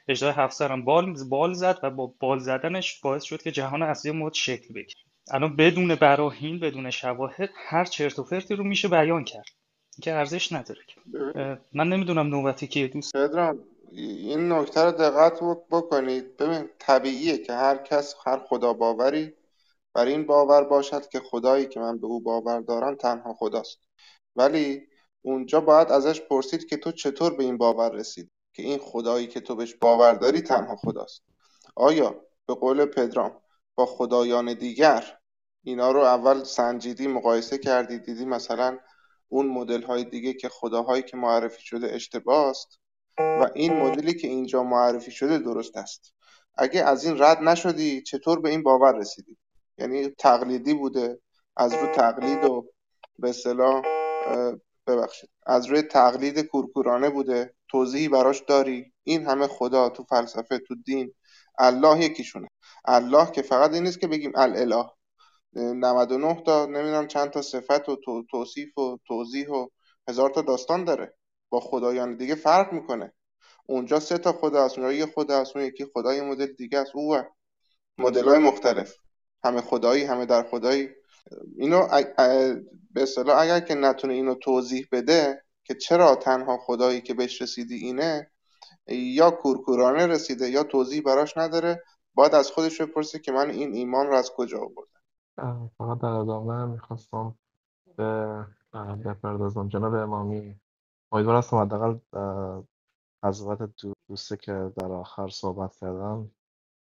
اجدای 0.08 0.32
هفت 0.32 0.54
سر 0.54 0.72
هم 0.72 0.84
بال, 0.84 1.24
بال 1.28 1.52
زد 1.52 1.78
و 1.82 1.90
با 1.90 2.12
بال 2.20 2.38
زدنش 2.38 3.00
باعث 3.00 3.24
شد 3.24 3.42
که 3.42 3.52
جهان 3.52 3.82
اصلی 3.82 4.12
ما 4.12 4.30
شکل 4.34 4.74
بگیره. 4.74 5.00
الان 5.30 5.56
بدون 5.56 5.94
براهین 5.94 6.58
بدون 6.58 6.90
شواهد 6.90 7.50
هر 7.68 7.84
چرت 7.84 8.18
و 8.18 8.24
پرتی 8.24 8.54
رو 8.54 8.64
میشه 8.64 8.88
بیان 8.88 9.24
کرد. 9.24 9.46
که 10.02 10.14
ارزش 10.14 10.52
نداره 10.52 10.80
من 11.72 11.88
نمی‌دونم 11.88 12.26
نوبتی 12.26 12.66
که 12.66 12.88
دوست 12.88 13.16
پدرام 13.16 13.64
این 13.92 14.52
نکته 14.52 14.80
رو 14.80 14.92
دقت 14.92 15.40
بک- 15.40 15.68
بکنید. 15.70 16.36
ببین 16.36 16.68
طبیعیه 16.78 17.38
که 17.38 17.52
هر 17.52 17.76
کس 17.76 18.14
هر 18.26 18.38
خدا 18.38 18.72
باوری 18.72 19.34
بر 19.94 20.06
این 20.06 20.26
باور 20.26 20.64
باشد 20.64 21.08
که 21.08 21.20
خدایی 21.20 21.66
که 21.66 21.80
من 21.80 21.98
به 21.98 22.06
او 22.06 22.20
باور 22.20 22.60
دارم 22.60 22.94
تنها 22.94 23.34
خداست. 23.34 23.78
ولی 24.36 24.82
اونجا 25.22 25.60
باید 25.60 25.88
ازش 25.88 26.20
پرسید 26.20 26.66
که 26.66 26.76
تو 26.76 26.92
چطور 26.92 27.34
به 27.36 27.44
این 27.44 27.56
باور 27.58 27.90
رسید 27.90 28.30
که 28.52 28.62
این 28.62 28.78
خدایی 28.78 29.26
که 29.26 29.40
تو 29.40 29.56
بهش 29.56 29.74
باور 29.74 30.12
داری 30.14 30.40
تنها 30.40 30.76
خداست. 30.76 31.22
آیا 31.76 32.14
به 32.46 32.54
قول 32.54 32.84
پدرام 32.84 33.40
با 33.74 33.86
خدایان 33.86 34.54
دیگر 34.54 35.18
اینا 35.64 35.90
رو 35.90 36.00
اول 36.00 36.44
سنجیدی 36.44 37.06
مقایسه 37.06 37.58
کردی 37.58 37.98
دیدی 37.98 38.24
مثلا 38.24 38.78
اون 39.28 39.46
مدل 39.46 39.82
های 39.82 40.04
دیگه 40.04 40.32
که 40.32 40.48
خداهایی 40.48 41.02
که 41.02 41.16
معرفی 41.16 41.62
شده 41.62 41.94
اشتباه 41.94 42.46
است 42.46 42.78
و 43.18 43.50
این 43.54 43.76
مدلی 43.76 44.14
که 44.14 44.28
اینجا 44.28 44.62
معرفی 44.62 45.10
شده 45.10 45.38
درست 45.38 45.76
است. 45.76 46.14
اگه 46.58 46.84
از 46.84 47.04
این 47.04 47.22
رد 47.22 47.42
نشدی 47.42 48.02
چطور 48.02 48.40
به 48.40 48.50
این 48.50 48.62
باور 48.62 48.96
رسیدی؟ 48.96 49.36
یعنی 49.78 50.08
تقلیدی 50.08 50.74
بوده 50.74 51.20
از 51.56 51.74
رو 51.74 51.86
تقلید 51.86 52.44
و 52.44 52.66
به 53.18 53.28
اصطلاح 53.28 53.82
اه، 54.26 54.54
ببخشید 54.86 55.30
از 55.46 55.66
روی 55.66 55.82
تقلید 55.82 56.38
کورکورانه 56.38 57.10
بوده 57.10 57.54
توضیحی 57.68 58.08
براش 58.08 58.42
داری؟ 58.48 58.92
این 59.04 59.26
همه 59.26 59.46
خدا 59.46 59.88
تو 59.88 60.04
فلسفه 60.04 60.58
تو 60.58 60.74
دین 60.74 61.12
الله 61.58 62.04
یکیشونه. 62.04 62.48
الله 62.84 63.30
که 63.30 63.42
فقط 63.42 63.72
این 63.72 63.82
نیست 63.82 64.00
که 64.00 64.06
بگیم 64.06 64.32
الاله 64.34 64.90
99 65.56 66.42
تا 66.46 66.66
نمی‌دونم 66.66 67.06
چند 67.06 67.30
تا 67.30 67.42
صفت 67.42 67.88
و 67.88 67.96
تو- 67.96 68.24
توصیف 68.30 68.78
و 68.78 68.98
توضیح 69.06 69.48
و 69.48 69.66
هزار 70.08 70.30
تا 70.30 70.42
داستان 70.42 70.84
داره. 70.84 71.14
با 71.48 71.60
خدایان 71.60 72.16
دیگه 72.16 72.34
فرق 72.34 72.72
می‌کنه. 72.72 73.12
اونجا 73.66 74.00
سه 74.00 74.18
تا 74.18 74.32
خدا 74.32 74.64
هست 74.64 74.78
اونجا 74.78 74.92
یه 74.92 75.06
خدا 75.06 75.40
هست 75.40 75.56
اون 75.56 75.64
یکی 75.64 75.86
خدای 75.94 76.20
مدل 76.20 76.46
دیگه 76.46 76.78
است. 76.78 76.90
او 76.94 77.16
مدل 77.98 78.24
های 78.24 78.38
مختلف. 78.38 78.94
همه 79.44 79.60
خدایی 79.60 80.04
همه 80.04 80.26
در 80.26 80.42
خدایی. 80.42 80.88
اینو 81.58 81.88
به 82.90 83.02
اصطلاح 83.02 83.38
اگر 83.38 83.60
که 83.60 83.74
نتونه 83.74 84.14
اینو 84.14 84.34
توضیح 84.34 84.86
بده 84.92 85.42
که 85.64 85.74
چرا 85.74 86.14
تنها 86.14 86.58
خدایی 86.58 87.00
که 87.00 87.14
بهش 87.14 87.42
رسیدی 87.42 87.76
اینه 87.76 88.30
یا 88.88 89.30
کورکورانه 89.30 90.06
رسیده 90.06 90.50
یا 90.50 90.62
توضیح 90.64 91.02
براش 91.02 91.36
نداره 91.36 91.82
باید 92.14 92.34
از 92.34 92.50
خودش 92.50 92.80
بپرسه 92.80 93.18
که 93.18 93.32
من 93.32 93.50
این 93.50 93.74
ایمان 93.74 94.06
رو 94.06 94.14
از 94.14 94.30
کجا 94.36 94.58
آوردم. 94.58 94.95
فقط 95.78 95.98
در 95.98 96.08
ادامه 96.08 96.64
می‌خواستم 96.66 97.34
به 97.96 98.46
بپردازم. 99.04 99.68
جناب 99.68 99.94
امامی 99.94 100.60
امیدوار 101.12 101.36
هستم 101.36 101.56
حداقل 101.56 101.98
حضرت 103.24 103.62
دو- 103.62 103.92
دوسته 104.08 104.36
که 104.36 104.72
در 104.76 104.92
آخر 104.92 105.28
صحبت 105.28 105.76
کردن 105.76 106.30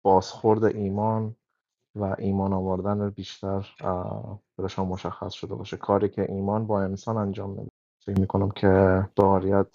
بازخورد 0.03 0.63
ایمان 0.63 1.35
و 1.95 2.15
ایمان 2.19 2.53
آوردن 2.53 3.09
بیشتر 3.09 3.75
برشان 4.57 4.87
مشخص 4.87 5.33
شده 5.33 5.55
باشه. 5.55 5.77
کاری 5.77 6.09
که 6.09 6.31
ایمان 6.31 6.67
با 6.67 6.81
انسان 6.81 7.17
انجام 7.17 7.51
نمیده. 7.51 7.71
فکر 8.05 8.19
می‌کنم 8.19 8.51
که 8.51 9.09
داریت 9.15 9.67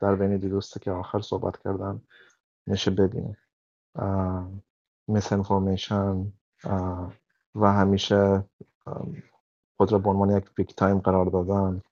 در 0.00 0.14
بین 0.16 0.36
دو 0.36 0.48
دوسته 0.48 0.80
که 0.80 0.90
آخر 0.90 1.20
صحبت 1.20 1.58
کردن 1.58 2.02
میشه 2.66 2.90
ببینه 2.90 3.36
انفورمیشن 5.08 6.32
و 7.54 7.72
همیشه 7.72 8.44
خود 9.76 9.92
را 9.92 9.98
به 9.98 10.10
عنوان 10.10 10.36
یک 10.36 10.44
پیک 10.54 10.76
تایم 10.76 10.98
قرار 10.98 11.26
دادن 11.26 11.82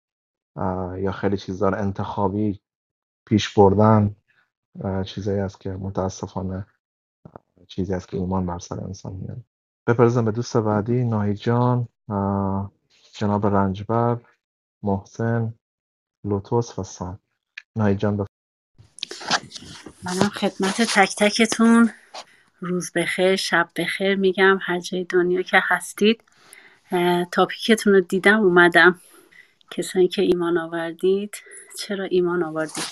یا 1.01 1.13
خیلی 1.13 1.37
چیزا 1.37 1.69
رو 1.69 1.79
انتخابی 1.79 2.61
پیش 3.27 3.59
بردن 3.59 4.17
چیزایی 5.05 5.41
است 5.41 5.61
که 5.61 5.71
متاسفانه 5.71 6.67
چیزی 7.69 7.95
است 7.95 8.09
که 8.09 8.17
ایمان 8.17 8.47
بر 8.47 8.59
سر 8.59 8.81
انسان 8.81 9.13
میاره 9.13 9.45
بپرزم 9.87 10.25
به 10.25 10.31
دوست 10.31 10.57
بعدی 10.57 11.05
ناهید 11.05 11.37
جان 11.37 11.89
جناب 13.15 13.47
رنجبر 13.47 14.21
محسن 14.83 15.55
لوتوس 16.25 16.79
و 16.79 16.83
سام 16.83 17.19
ناهید 17.77 17.99
جان 17.99 18.17
بف... 18.17 18.27
منم 20.05 20.29
خدمت 20.29 20.83
تک 20.83 21.17
تکتون. 21.19 21.91
روز 22.61 22.93
بخیر 22.93 23.37
شب 23.37 23.69
بخیر 23.77 24.15
میگم. 24.15 24.59
هر 24.63 24.81
جای 24.81 25.05
دنیا 25.05 25.43
که 25.43 25.61
هستید 25.63 26.25
تاپیکتون 27.33 27.93
رو 27.93 28.01
دیدم 28.01 28.41
اومدم. 28.41 29.01
کسانی 29.71 30.09
که 30.09 30.23
ایمان 30.23 30.59
آوردید 30.59 31.37
چرا 31.79 32.05
ایمان 32.05 32.43
آوردید؟ 32.43 32.85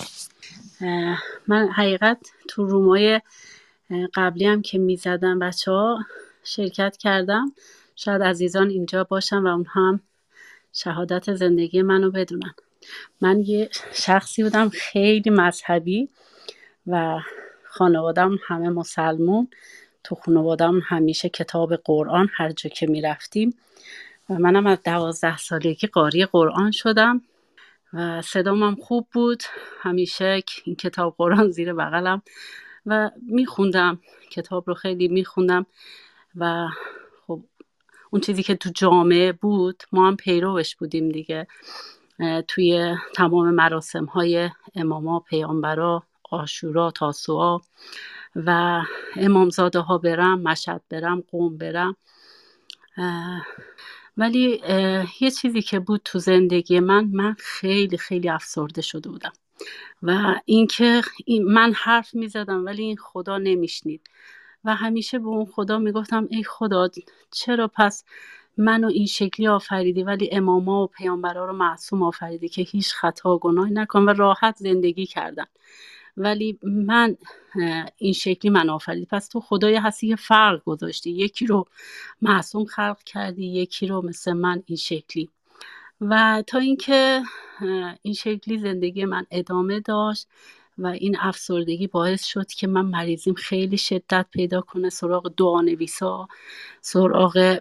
من 1.47 1.69
حقیقت 1.71 2.17
تو 2.49 2.65
رومای 2.65 3.21
قبلی 4.13 4.45
هم 4.45 4.61
که 4.61 4.77
می‌زدن 4.77 5.39
بچه 5.39 5.71
ها 5.71 6.05
شرکت 6.43 6.97
کردم. 6.97 7.51
شاید 7.95 8.21
عزیزان 8.21 8.69
اینجا 8.69 9.03
باشن 9.03 9.37
و 9.37 9.47
اونها 9.47 9.89
هم 9.89 9.99
شهادت 10.73 11.33
زندگی 11.33 11.81
منو 11.81 12.11
بدونن. 12.11 12.53
من 13.21 13.39
یه 13.39 13.69
شخصی 13.93 14.43
بودم 14.43 14.69
خیلی 14.69 15.29
مذهبی 15.29 16.09
و 16.87 17.19
خانوادم 17.77 18.39
همه 18.47 18.69
مسلمون. 18.69 19.47
تو 20.03 20.15
خانوادم 20.15 20.81
همیشه 20.83 21.29
کتاب 21.29 21.75
قرآن 21.75 22.29
هر 22.33 22.51
جا 22.51 22.69
که 22.69 22.87
می‌رفتیم. 22.87 23.57
و 24.29 24.33
منم 24.33 24.67
از 24.67 24.83
دوازده 24.83 25.37
سالگی 25.37 25.87
قاری 25.87 26.25
قرآن 26.25 26.71
شدم 26.71 27.21
و 27.93 28.21
صدام 28.21 28.63
هم 28.63 28.75
خوب 28.75 29.07
بود. 29.13 29.43
همیشه 29.81 30.43
این 30.63 30.75
کتاب 30.75 31.15
قرآن 31.17 31.51
زیر 31.51 31.73
بغلم 31.73 32.21
و 32.85 33.11
میخوندم. 33.21 33.99
کتاب 34.31 34.63
رو 34.67 34.73
خیلی 34.73 35.07
میخوندم 35.07 35.65
و 36.35 36.67
خب 37.27 37.43
اون 38.11 38.21
چیزی 38.21 38.43
که 38.43 38.55
تو 38.55 38.69
جامعه 38.75 39.31
بود 39.31 39.83
ما 39.91 40.07
هم 40.07 40.15
پیروش 40.15 40.75
بودیم 40.75 41.09
دیگه. 41.09 41.47
توی 42.47 42.95
تمام 43.15 43.49
مراسم 43.49 44.05
های 44.05 44.49
اماما 44.75 45.19
پیامبرا 45.19 46.03
آشورا 46.31 46.91
تاسوعا 46.91 47.59
و 48.35 48.81
امامزاده 49.15 49.79
ها 49.79 49.97
برم 49.97 50.41
مشهد 50.41 50.81
برم 50.89 51.23
قوم 51.31 51.57
برم. 51.57 51.95
ولی 54.17 54.61
یه 55.21 55.31
چیزی 55.31 55.61
که 55.61 55.79
بود 55.79 56.01
تو 56.05 56.19
زندگی 56.19 56.79
من 56.79 57.09
من 57.13 57.35
خیلی 57.39 57.97
خیلی 57.97 58.29
افسرده 58.29 58.81
شده 58.81 59.09
بودم. 59.09 59.33
و 60.03 60.35
اینکه 60.45 61.01
این 61.25 61.43
من 61.53 61.73
حرف 61.75 62.15
می 62.15 62.27
زدم 62.27 62.65
ولی 62.65 62.83
این 62.83 62.97
خدا 62.97 63.37
نمیشنید. 63.37 64.01
و 64.63 64.75
همیشه 64.75 65.19
به 65.19 65.27
اون 65.27 65.45
خدا 65.45 65.77
می‌گفتم 65.79 66.27
ای 66.29 66.43
خدا 66.43 66.89
چرا 67.31 67.67
پس 67.67 68.03
منو 68.57 68.87
این 68.87 69.05
شکلی 69.05 69.47
آفریدی 69.47 70.03
ولی 70.03 70.29
اماما 70.31 70.83
و 70.83 70.87
پیامبرا 70.87 71.45
رو 71.45 71.53
معصوم 71.53 72.03
آفریدی 72.03 72.49
که 72.49 72.61
هیچ 72.61 72.93
خطا 72.93 73.35
و 73.35 73.39
گناهی 73.39 73.71
نکن 73.71 74.09
و 74.09 74.13
راحت 74.13 74.55
زندگی 74.57 75.05
کردن؟ 75.05 75.45
ولی 76.17 76.59
من 76.63 77.17
این 77.97 78.13
شکلی 78.13 78.51
من 78.51 78.69
آفریدی 78.69 79.05
پس 79.11 79.27
تو 79.27 79.39
خدای 79.41 79.75
هستی 79.75 80.07
که 80.07 80.15
فرق 80.15 80.63
گذاشتی. 80.63 81.11
یکی 81.11 81.45
رو 81.45 81.65
معصوم 82.21 82.65
خلق 82.65 83.03
کردی 83.03 83.45
یکی 83.45 83.87
رو 83.87 84.01
مثل 84.05 84.33
من 84.33 84.63
این 84.65 84.77
شکلی. 84.77 85.29
و 86.01 86.43
تا 86.47 86.57
اینکه 86.59 87.23
این 88.01 88.13
شکلی 88.13 88.59
زندگی 88.59 89.05
من 89.05 89.25
ادامه 89.31 89.79
داشت 89.79 90.27
و 90.77 90.87
این 90.87 91.17
افسردگی 91.19 91.87
باعث 91.87 92.23
شد 92.25 92.47
که 92.47 92.67
من 92.67 92.85
مریضیم 92.85 93.33
خیلی 93.33 93.77
شدت 93.77 94.25
پیدا 94.31 94.61
کنه. 94.61 94.89
سراغ 94.89 95.33
دعا 95.37 95.61
نویسا 95.61 96.27
سراغ 96.81 97.59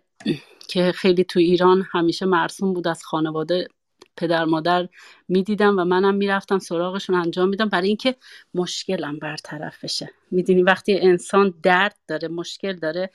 که 0.69 0.93
خیلی 0.93 1.25
تو 1.25 1.39
ایران 1.39 1.87
همیشه 1.93 2.27
مرسوم 2.27 2.73
بود 2.75 2.89
از 2.89 3.05
خانواده 3.05 3.69
پدر 4.17 4.45
مادر 4.45 4.89
می‌دیدم 5.29 5.79
و 5.79 5.85
منم 5.85 6.15
می‌رفتم 6.15 6.59
سراغشون 6.59 7.17
انجام 7.17 7.49
میدم. 7.49 7.69
برای 7.69 7.89
اینکه 7.89 8.15
مشکلم 8.55 9.19
برطرف 9.19 9.85
بشه 9.85 10.11
می‌دونی 10.31 10.63
وقتی 10.63 10.99
انسان 11.01 11.55
درد 11.63 11.97
داره 12.09 12.29
مشکل 12.29 12.73
داره 12.73 13.11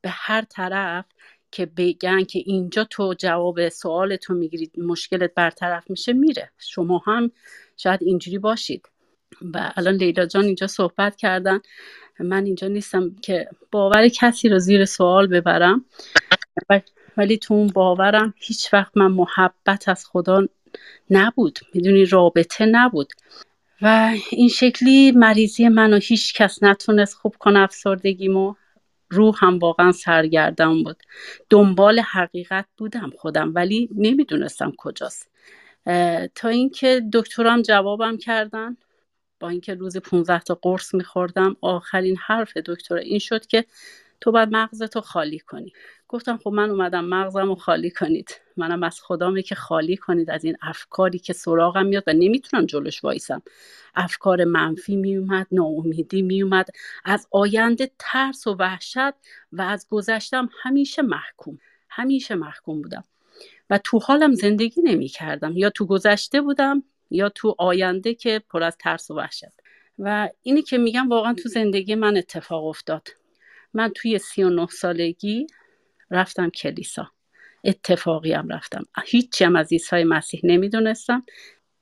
به 0.00 0.08
هر 0.12 0.42
طرف 0.42 1.04
که 1.50 1.66
بگن 1.66 2.24
که 2.24 2.38
اینجا 2.46 2.84
تو 2.84 3.14
جواب 3.18 3.68
سوال 3.68 4.16
تو 4.16 4.34
می‌گیرید 4.34 4.72
مشکلت 4.78 5.34
برطرف 5.34 5.90
میشه 5.90 6.12
میره. 6.12 6.50
شما 6.58 7.02
هم 7.06 7.30
شاید 7.76 8.02
اینجوری 8.02 8.38
باشید. 8.38 8.88
و 9.54 9.72
الان 9.76 9.94
لیلا 9.94 10.26
جان 10.26 10.44
اینجا 10.44 10.66
صحبت 10.66 11.16
کردن. 11.16 11.60
من 12.20 12.44
اینجا 12.44 12.68
نیستم 12.68 13.14
که 13.22 13.48
باور 13.72 14.08
کسی 14.08 14.48
رو 14.48 14.58
زیر 14.58 14.84
سوال 14.84 15.26
ببرم. 15.26 15.84
ولی 17.16 17.38
تو 17.38 17.54
اون 17.54 17.66
باورم 17.66 18.34
هیچ 18.36 18.74
وقت 18.74 18.96
من 18.96 19.06
محبت 19.06 19.88
از 19.88 20.06
خدا 20.06 20.46
نبود. 21.10 21.58
می‌دونی 21.74 22.04
رابطه 22.04 22.66
نبود. 22.66 23.12
و 23.82 24.14
این 24.30 24.48
شکلی 24.48 25.12
مریضی 25.12 25.68
منو 25.68 25.96
هیچ 25.96 26.34
کس 26.34 26.62
نتونست 26.62 27.14
خوب 27.14 27.36
کنه 27.38 27.58
افسردگیمو. 27.58 28.54
روح 29.10 29.34
هم 29.38 29.58
واقعا 29.58 29.92
سرگردم 29.92 30.82
بود. 30.82 31.02
دنبال 31.50 32.00
حقیقت 32.00 32.66
بودم 32.76 33.10
خودم 33.18 33.52
ولی 33.54 33.88
نمی‌دونستم 33.94 34.72
کجاست. 34.78 35.30
تا 36.34 36.48
اینکه 36.48 37.02
دکترام 37.12 37.62
جوابم 37.62 38.16
کردن. 38.16 38.76
با 39.40 39.48
اینکه 39.48 39.74
روز 39.74 39.96
15 39.96 40.40
تا 40.40 40.58
قرص 40.62 40.94
میخوردم 40.94 41.56
آخرین 41.60 42.16
حرف 42.16 42.56
دکتر 42.56 42.94
این 42.94 43.18
شد 43.18 43.46
که 43.46 43.64
تو 44.20 44.32
باید 44.32 44.48
مغزتو 44.52 45.00
خالی 45.00 45.38
کنی. 45.38 45.72
گفتم 46.08 46.36
خب 46.36 46.50
من 46.50 46.70
اومدم 46.70 47.04
مغزم 47.04 47.48
رو 47.48 47.54
خالی 47.54 47.90
کنید. 47.90 48.40
منم 48.56 48.82
از 48.82 49.00
خدامه 49.00 49.42
که 49.42 49.54
خالی 49.54 49.96
کنید 49.96 50.30
از 50.30 50.44
این 50.44 50.56
افکاری 50.62 51.18
که 51.18 51.32
سراغم 51.32 51.86
میاد 51.86 52.04
و 52.06 52.12
نمی‌تونم 52.12 52.66
جلوش 52.66 53.04
وایسم. 53.04 53.42
افکار 53.94 54.44
منفی 54.44 54.96
میومد 54.96 55.46
ناامیدی 55.52 56.22
میومد. 56.22 56.68
از 57.04 57.28
آینده 57.30 57.90
ترس 57.98 58.46
و 58.46 58.54
وحشت 58.54 59.14
و 59.52 59.62
از 59.62 59.86
گذشتم 59.90 60.48
همیشه 60.62 61.02
محکوم 61.02 61.58
همیشه 61.88 62.34
محکوم 62.34 62.82
بودم. 62.82 63.04
و 63.70 63.78
تو 63.78 63.98
حالم 63.98 64.32
زندگی 64.34 64.82
نمی 64.82 65.08
کردم 65.08 65.56
یا 65.56 65.70
تو 65.70 65.86
گذشته 65.86 66.40
بودم 66.40 66.82
یا 67.10 67.28
تو 67.28 67.54
آینده 67.58 68.14
که 68.14 68.42
پر 68.48 68.62
از 68.62 68.76
ترس 68.76 69.10
و 69.10 69.14
وحشت. 69.14 69.44
و 69.98 70.28
اینی 70.42 70.62
که 70.62 70.78
میگم 70.78 71.08
واقعا 71.08 71.34
تو 71.34 71.48
زندگی 71.48 71.94
من 71.94 72.16
اتفاق 72.16 72.66
افتاد. 72.66 73.08
من 73.74 73.88
توی 73.88 74.18
سی 74.18 74.42
و 74.42 74.50
نه 74.50 74.66
سالگی 74.66 75.46
رفتم 76.10 76.50
کلیسا. 76.50 77.10
اتفاقی 77.64 78.32
هم 78.32 78.48
رفتم. 78.48 78.84
هیچی 79.06 79.44
هم 79.44 79.56
از 79.56 79.72
عیسی 79.72 80.04
مسیح 80.04 80.40
نمی‌دونستم. 80.44 81.24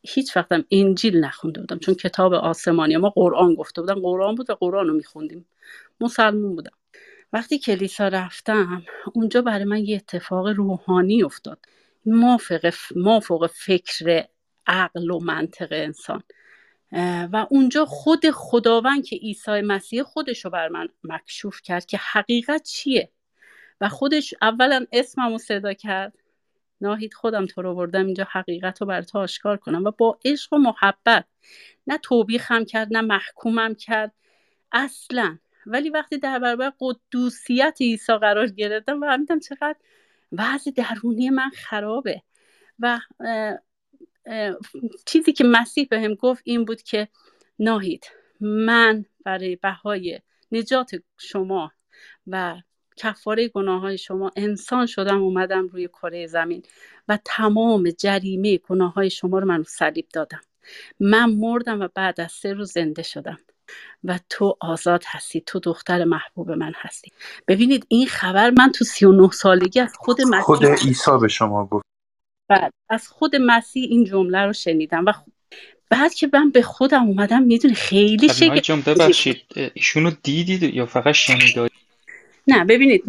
هیچ 0.03 0.37
وقتم 0.37 0.65
انجیل 0.71 1.17
نخونده 1.25 1.61
بودم 1.61 1.79
چون 1.79 1.95
کتاب 1.95 2.35
آسمانی 2.35 2.97
ما 2.97 3.11
قرآن 3.11 3.55
گفته 3.55 3.81
بودن. 3.81 3.95
قرآن 3.95 4.35
بود 4.35 4.51
و 4.51 4.55
قرآن 4.55 4.87
رو 4.87 4.95
میخوندیم. 4.95 5.47
مسلمون 6.01 6.55
بودم. 6.55 6.77
وقتی 7.33 7.59
کلیسا 7.59 8.09
رفتم 8.09 8.83
اونجا 9.15 9.43
برای 9.43 9.65
من 9.65 9.85
یه 9.85 9.97
اتفاق 9.97 10.49
روحانی 10.49 11.23
افتاد. 11.23 11.59
ما 12.97 13.21
فوق 13.21 13.47
فکر 13.47 14.25
عقل 14.67 15.11
و 15.11 15.21
منطق 15.21 15.69
انسان. 15.71 16.23
و 17.33 17.47
اونجا 17.51 17.85
خود 17.85 18.31
خداوند 18.31 19.05
که 19.05 19.17
عیسی 19.17 19.61
مسیح 19.61 20.03
خودش 20.03 20.45
رو 20.45 20.51
بر 20.51 20.69
من 20.69 20.89
مکشوف 21.05 21.61
کرد 21.63 21.87
که 21.87 21.97
حقیقت 21.97 22.63
چیه؟ 22.63 23.11
و 23.81 23.89
خودش 23.89 24.35
اولا 24.43 24.87
اسمم 24.93 25.39
صدا 25.39 25.73
کرد. 25.73 26.19
ناهید 26.81 27.15
خودم 27.15 27.47
تو 27.47 27.63
رو 27.63 27.75
بردم 27.75 28.07
اینجا 28.07 28.27
حقیقت 28.31 28.81
رو 28.81 28.87
بر 28.87 29.03
تو 29.03 29.19
آشکار 29.19 29.57
کنم. 29.57 29.85
و 29.85 29.91
با 29.91 30.19
عشق 30.25 30.53
و 30.53 30.59
محبت 30.59 31.25
نه 31.87 31.99
توبیخم 31.99 32.65
کرد 32.65 32.89
نه 32.91 33.01
محکومم 33.01 33.75
کرد. 33.75 34.13
اصلا. 34.73 35.39
ولی 35.67 35.91
وقتی 35.91 36.19
در 36.19 36.39
برابر 36.39 36.73
قدوسیت 36.81 37.77
عیسی 37.81 38.13
قرار 38.13 38.47
گرفتم 38.47 39.01
و 39.01 39.07
فهمیدم 39.07 39.41
چقدر 39.41 39.77
وضع 40.33 40.71
درونی 40.71 41.31
من 41.31 41.51
خرابه. 41.51 42.23
و 42.79 43.01
چیزی 45.07 45.33
که 45.33 45.45
مسیح 45.45 45.87
بهم 45.91 46.15
گفت 46.15 46.43
این 46.45 46.65
بود 46.65 46.83
که 46.83 47.09
ناهید 47.59 48.07
من 48.41 49.05
برای 49.25 49.57
بهای 49.57 50.21
نجات 50.53 50.91
شما 51.19 51.73
و 52.27 52.57
کفاره 52.97 53.49
گناه 53.49 53.81
های 53.81 53.99
شما 53.99 54.33
انسان 54.37 54.87
شدم 54.87 55.23
اومدم 55.23 55.67
روی 55.67 55.89
کره 55.89 56.27
زمین 56.27 56.63
و 57.09 57.19
تمام 57.25 57.91
جریمه 57.91 58.57
گناه 58.57 58.93
های 58.93 59.11
شما 59.11 59.39
رو 59.39 59.47
من 59.47 59.63
صلیب 59.63 60.07
دادم. 60.13 60.41
من 61.01 61.31
مردم 61.31 61.81
و 61.81 61.89
بعد 61.95 62.21
از 62.21 62.33
سه 62.33 62.53
روز 62.53 62.73
زنده 62.73 63.03
شدم 63.03 63.39
و 64.05 64.19
تو 64.31 64.57
آزاد 64.61 65.05
هستی 65.07 65.41
تو 65.41 65.61
دختر 65.61 66.05
محبوب 66.05 66.51
من 66.51 66.73
هستی. 66.77 67.13
ببینید 67.49 67.87
این 67.89 68.07
خبر 68.07 68.51
من 68.51 68.73
تو 68.73 68.85
سی 68.85 69.05
و 69.05 69.13
نه 69.13 69.31
سالگی 69.31 69.81
از 69.81 69.93
خود 69.97 70.21
مسیح 70.21 70.41
خود 70.41 70.67
عیسی 70.67 71.11
به 71.21 71.29
شما 71.29 71.67
گفت. 71.67 71.85
بعد 72.49 72.73
از 72.89 73.09
خود 73.09 73.37
مسیح 73.37 73.89
این 73.91 74.05
جمله 74.05 74.39
رو 74.39 74.53
شنیدم 74.53 75.05
و 75.07 75.13
بعد 75.91 76.15
که 76.15 76.31
من 76.33 76.51
به 76.51 76.63
خودم 76.63 77.03
اومدم 77.03 77.43
می‌دونی 77.43 77.75
خیلی 77.75 78.29
شکل 78.29 78.61
جان 78.61 78.81
ببخشید. 78.81 79.43
ایشونو 79.75 80.11
دیدید 80.23 80.63
یا 80.63 80.87
فقط 80.87 81.15
شنیدید؟ 81.15 81.84
نه 82.47 82.65
ببینید 82.65 83.05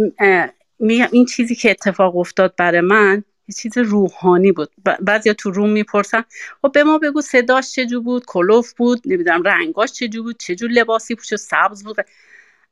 این 1.11 1.25
چیزی 1.25 1.55
که 1.55 1.71
اتفاق 1.71 2.17
افتاد 2.17 2.55
برای 2.57 2.81
من 2.81 3.23
یه 3.47 3.55
چیز 3.55 3.77
روحانی 3.77 4.51
بود. 4.51 4.71
بعضیا 5.01 5.33
تو 5.33 5.51
روم 5.51 5.69
می‌پرسن 5.69 6.23
خب 6.61 6.71
به 6.71 6.83
ما 6.83 6.97
بگو 6.97 7.21
صداش 7.21 7.71
چجور 7.71 8.01
بود 8.01 8.25
کلوف 8.25 8.73
بود 8.73 9.01
نمی‌دونم 9.05 9.43
رنگاش 9.43 9.91
چجور 9.91 10.23
بود 10.23 10.37
چجور 10.39 10.69
لباسی 10.69 11.15
پوش 11.15 11.35
سبز 11.35 11.83
بود. 11.83 11.95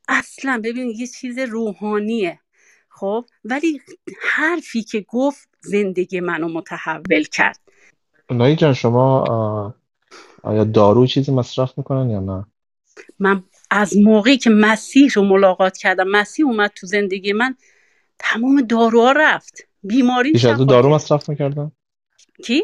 اصلا 0.07 0.61
ببینید 0.63 0.99
یه 0.99 1.07
چیز 1.07 1.39
روحانیه. 1.39 2.39
خب 2.89 3.25
ولی 3.45 3.81
حرفی 4.21 4.83
که 4.83 5.05
گفت 5.07 5.49
زندگی 5.61 6.19
منو 6.19 6.47
متحول 6.47 7.23
کرد. 7.23 7.59
نایی 8.31 8.55
جان 8.55 8.73
شما 8.73 9.23
آیا 10.43 10.63
دارو 10.63 11.07
چیزی 11.07 11.31
مصرف 11.31 11.77
می‌کنن 11.77 12.09
یا 12.09 12.19
نه؟ 12.19 12.45
من 13.19 13.43
از 13.75 13.97
موقعی 13.97 14.37
که 14.37 14.49
مسیح 14.49 15.11
رو 15.15 15.23
ملاقات 15.23 15.77
کردم 15.77 16.07
مسیح 16.07 16.45
اومد 16.45 16.71
تو 16.75 16.87
زندگی 16.87 17.33
من 17.33 17.55
تمام 18.19 18.61
داروها 18.61 19.11
رفت. 19.11 19.67
بیماری 19.83 20.31
پیش 20.31 20.45
از 20.45 20.65
دارو 20.65 20.89
مصرف 20.89 21.29
می‌کردن؟ 21.29 21.71
کی؟ 22.43 22.63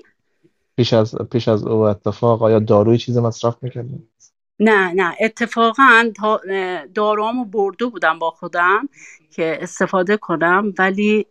پیش 0.78 0.93
از 0.93 1.15
پیش 1.32 1.48
از 1.48 1.63
او 1.63 1.82
اتفاق 1.82 2.43
آیا 2.43 2.60
داروی 2.60 2.98
چیزی 2.98 3.19
مصرف 3.19 3.56
می‌کردن؟ 3.62 4.04
نه 4.60 4.93
نه. 4.93 5.15
اتفاقا 5.19 6.12
داروامو 6.95 7.45
برده 7.45 7.86
بودم 7.86 8.19
با 8.19 8.32
خودم 8.32 8.89
که 9.32 9.58
استفاده 9.62 10.17
کنم 10.17 10.74
ولی 10.80 11.26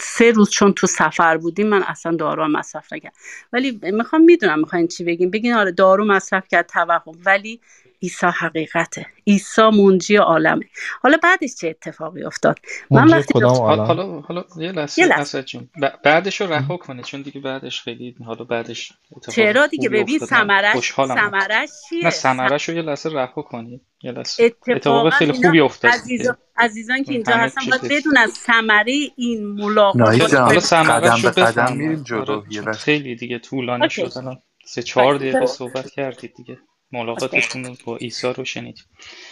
سه 0.00 0.30
روز 0.30 0.50
چون 0.50 0.72
تو 0.72 0.86
سفر 0.86 1.36
بودیم 1.36 1.66
من 1.66 1.82
اصلا 1.82 2.16
دارو 2.16 2.48
مصرف 2.48 2.92
نکردم. 2.92 3.16
ولی 3.52 3.80
می‌خوام 3.82 4.22
می‌دونم 4.22 4.58
می‌خواین 4.58 4.88
چی 4.88 5.04
بگیم 5.04 5.30
بگین 5.30 5.54
آره 5.54 5.72
دارو 5.72 6.04
مصرف 6.04 6.48
کرد 6.48 6.66
توهم. 6.66 7.12
ولی 7.26 7.60
عیسی 8.02 8.26
حقیقته. 8.26 9.06
عیسی 9.26 9.62
منجی 9.62 10.16
عالمه. 10.16 10.64
حالا 11.02 11.18
بعدش 11.22 11.54
چه 11.54 11.68
اتفاقی 11.68 12.24
افتاد؟ 12.24 12.58
من 12.90 13.08
وقتی 13.08 13.34
کدام 13.34 13.56
حالا 13.56 14.20
حالا 14.20 14.44
یه 14.56 14.72
لحظه 14.72 15.42
جون. 15.42 15.70
بعدش 16.04 16.40
رو 16.40 16.52
رها 16.52 16.76
کنه 16.76 17.02
چون 17.02 17.22
دیگه 17.22 17.40
بعدش 17.40 17.82
خیلی 17.82 18.14
حالا 18.26 18.44
بعدش 18.44 18.92
چرا 19.30 19.66
دیگه؟ 19.66 19.88
ببین 19.88 20.18
ثمرش 20.18 20.92
ثمرش 20.92 21.68
چیه؟ 21.88 22.04
نه 22.04 22.10
ثمرش 22.10 22.68
رو 22.68 22.74
یه 22.74 22.82
لحظه 22.82 23.10
رها 23.12 23.42
کنید 23.42 23.80
یه 24.02 24.12
لحظه. 24.12 24.52
اتفاق 24.68 25.10
خیلی 25.10 25.32
خوبی 25.32 25.60
افتاد. 25.60 25.90
عزیزان, 25.90 26.36
عزیزان 26.56 27.04
که 27.04 27.12
اینجا 27.12 27.32
هستن 27.32 27.60
باید 27.70 27.82
بدونن 27.82 28.26
ثمره 28.26 28.92
این 29.16 29.46
ملاقات 29.46 30.34
حالا 30.34 30.60
ثمرش 30.60 31.24
رو 31.24 31.30
قدم 31.30 31.76
میریم 31.76 32.02
جلو 32.02 32.42
خیلی 32.72 33.16
دیگه 33.16 33.38
طولانی 33.38 33.90
شد. 33.90 34.12
الان 34.16 34.42
سه 34.64 34.82
چهار 34.82 35.16
دقیقه 35.16 35.46
صحبت 35.46 35.90
کردید 35.90 36.34
دیگه. 36.36 36.58
ملاقاتتون 36.92 37.64
رو 37.64 37.76
با 37.84 37.96
عیسی 37.96 38.32
رو 38.36 38.44
شنیدیم 38.44 38.84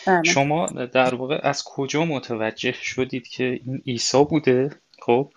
بله. 0.06 0.22
شما 0.22 0.66
در 0.66 1.14
واقع 1.14 1.40
از 1.42 1.64
کجا 1.64 2.04
متوجه 2.04 2.72
شدید 2.72 3.28
که 3.28 3.44
این 3.44 3.82
عیسی 3.86 4.24
بوده؟ 4.24 4.70
خب. 5.02 5.32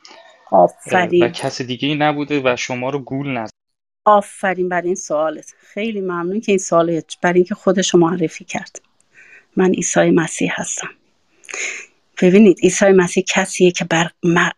اه، 0.51 0.59
و 0.59 0.63
آفرین 0.63 1.29
کس 1.29 1.61
دیگه 1.61 1.87
ای 1.87 1.95
نبوده 1.95 2.41
و 2.43 2.55
شما 2.55 2.89
رو 2.89 2.99
گول 2.99 3.27
نزد. 3.27 3.51
آفرین 4.05 4.69
برای 4.69 4.87
این 4.87 4.95
سوالت. 4.95 5.53
خیلی 5.59 6.01
ممنون 6.01 6.41
که 6.41 6.51
این 6.51 6.59
سوال 6.59 7.01
برای 7.21 7.35
اینکه 7.35 7.55
خودش 7.55 7.95
معرفی 7.95 8.45
کرد. 8.45 8.81
من 9.55 9.71
عیسی 9.71 10.11
مسیح 10.11 10.51
هستم. 10.53 10.89
ببینید 12.21 12.59
عیسی 12.63 12.85
مسیح 12.85 13.23
کسیه 13.27 13.71
که 13.71 13.85
بر 13.85 14.11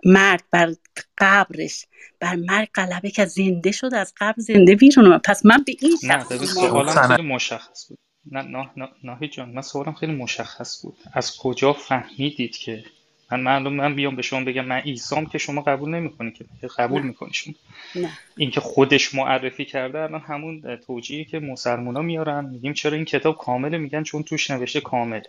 مرگ 0.06 0.42
بر 0.52 0.74
قبرش 1.18 1.86
بر 2.20 2.36
مرگ 2.36 2.70
غلبه 2.76 3.10
که 3.10 3.26
زنده 3.26 3.72
شد 3.72 3.94
از 3.94 4.14
قبر 4.20 4.36
زنده 4.38 4.76
بیرون 4.76 5.06
اومد. 5.06 5.22
پس 5.22 5.46
من 5.46 5.64
به 5.66 5.76
این 5.82 5.98
نه 6.04 6.20
شخص 6.20 6.32
ایمان 6.32 6.46
خب 6.48 6.54
سوالم 6.54 7.16
خیلی 7.16 7.28
مشخص 7.28 7.88
بود. 7.90 7.98
نه 8.32 8.42
نه 8.42 8.70
نه 8.78 8.90
ناهید 9.04 9.32
جان 9.32 9.50
من 9.50 9.62
سوالم 9.62 9.94
خیلی 9.94 10.14
مشخص 10.14 10.82
بود. 10.82 10.98
از 11.14 11.38
کجا 11.38 11.74
فهمیدید 11.74 12.58
که 12.58 12.84
من 13.32 13.40
معلوم 13.40 13.74
من 13.74 13.96
بیام 13.96 14.16
به 14.16 14.22
شما 14.22 14.44
بگم 14.44 14.66
من 14.66 14.78
عیسام 14.78 15.26
که 15.26 15.38
شما 15.38 15.62
قبول 15.62 15.90
نمی‌کنی 15.90 16.32
که 16.32 16.46
که 16.62 16.68
قبول 16.68 17.02
نه. 17.02 17.08
می‌کنی 17.08 17.34
شما. 17.34 17.54
نه. 17.96 18.10
اینکه 18.38 18.60
خودش 18.60 19.16
معرفی 19.16 19.66
کرده 19.66 20.00
الان 20.00 20.22
همون 20.22 20.76
توجیهی 20.76 21.26
که 21.26 21.40
مسلمونا 21.40 22.02
میارن 22.02 22.46
میگیم 22.46 22.74
چرا 22.74 22.96
این 22.96 23.06
کتاب 23.06 23.38
کامله؟ 23.38 23.78
میگن 23.78 24.04
چون 24.04 24.24
توش 24.24 24.52
نوشته 24.52 24.82
کامل 24.82 25.22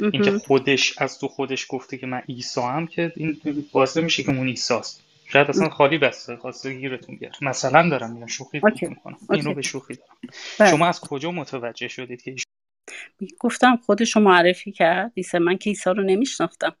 اینکه. 0.00 0.38
خودش 0.38 0.94
از 0.98 1.18
تو 1.18 1.28
خودش 1.28 1.66
گفته 1.68 1.98
که 1.98 2.06
من 2.06 2.18
عیسی 2.28 2.60
هم 2.60 2.86
که 2.86 3.12
این 3.16 3.40
واضح 3.72 4.00
میشه 4.00 4.22
که 4.22 4.36
اون 4.36 4.46
عیساست 4.46 5.02
شاید 5.26 5.48
اصلا 5.48 5.68
خالی 5.68 5.98
بسته 5.98 6.36
خواسته 6.36 6.74
گیرتون 6.74 7.16
بیاره 7.16 7.34
مثلا 7.42 7.88
دارم 7.88 8.12
میگم 8.12 8.26
شوخی 8.26 8.60
می‌کنم 8.64 9.18
این 9.30 9.44
رو 9.44 9.48
اوکی. 9.48 9.54
به 9.54 9.62
شوخی 9.62 9.94
دارم. 9.94 10.16
بله. 10.58 10.70
شما 10.70 10.86
از 10.86 11.00
کجا 11.00 11.30
متوجه 11.30 11.88
شدید 11.88 12.22
که 12.22 12.34
گفتم 13.40 13.76
خودش 13.76 14.16
رو 14.16 14.22
معرفی 14.22 14.72
کرد. 14.72 15.12
عیسی 15.16 15.38
من 15.38 15.58
که 15.58 15.70
عیسی 15.70 15.90
رو 15.90 16.02
نمیشناختم. 16.02 16.76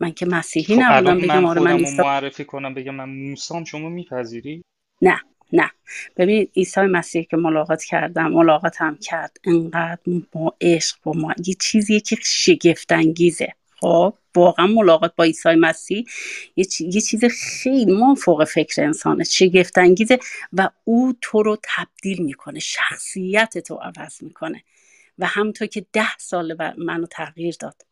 من 0.00 0.12
که 0.12 0.26
مسیحی 0.26 0.76
خب 0.76 0.82
نبودم 0.82 1.18
بگم 1.18 1.44
آره 1.44 1.60
من 1.60 1.78
عیسی 1.78 2.02
معرفی 2.02 2.44
کنم 2.44 2.74
بگم 2.74 2.94
من 2.94 3.08
موسام 3.08 3.64
شما 3.64 3.88
میپذیری؟ 3.88 4.62
نه. 5.02 5.20
نه. 5.52 5.70
ببین 6.16 6.48
عیسی 6.56 6.80
مسیح 6.80 7.22
که 7.22 7.36
ملاقات 7.36 7.84
کردم 7.84 8.26
ملاقات 8.32 8.82
هم 8.82 8.96
کرد. 8.96 9.36
انقدر 9.44 10.00
با 10.32 10.56
عشق 10.60 10.96
با 11.02 11.12
ما 11.12 11.34
یه 11.46 11.54
چیزیه 11.60 12.00
که 12.00 12.16
شگفت 12.22 12.92
انگیزه 12.92 13.52
خب 13.80 14.14
واقعا 14.34 14.66
ملاقات 14.66 15.12
با 15.16 15.24
عیسی 15.24 15.54
مسیح 15.54 16.04
یه, 16.56 16.66
یه 16.80 17.00
چیز 17.00 17.24
خیلی 17.24 18.14
فوق 18.16 18.44
فکر 18.44 18.82
انسانه. 18.82 19.24
شگفت 19.24 19.78
انگیزه 19.78 20.18
و 20.52 20.70
او 20.84 21.14
تو 21.20 21.42
رو 21.42 21.56
تبدیل 21.62 22.22
می‌کنه 22.22 22.60
شخصیت 22.60 23.58
تو 23.58 23.74
عوض 23.74 24.22
می‌کنه. 24.22 24.62
و 25.18 25.26
همونطور 25.26 25.66
که 25.66 25.86
ده 25.92 26.18
سال 26.18 26.74
منو 26.78 27.06
تغییر 27.06 27.56
داد. 27.60 27.82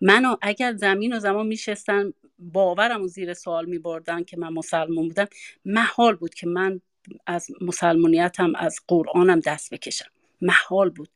منو 0.00 0.36
اگر 0.42 0.74
زمین 0.76 1.16
و 1.16 1.18
زمان 1.20 1.46
میشستن 1.46 2.12
باورم 2.38 3.02
و 3.02 3.06
زیر 3.06 3.34
سوال 3.34 3.66
میبردن 3.66 4.24
که 4.24 4.36
من 4.36 4.52
مسلمان 4.52 5.08
بودم 5.08 5.28
محال 5.64 6.16
بود 6.16 6.34
که 6.34 6.46
من 6.46 6.80
از 7.26 7.46
مسلمانیتم 7.60 8.52
از 8.56 8.80
قرآنم 8.88 9.40
دست 9.40 9.74
بکشم. 9.74 10.06
محال 10.42 10.90
بود. 10.90 11.08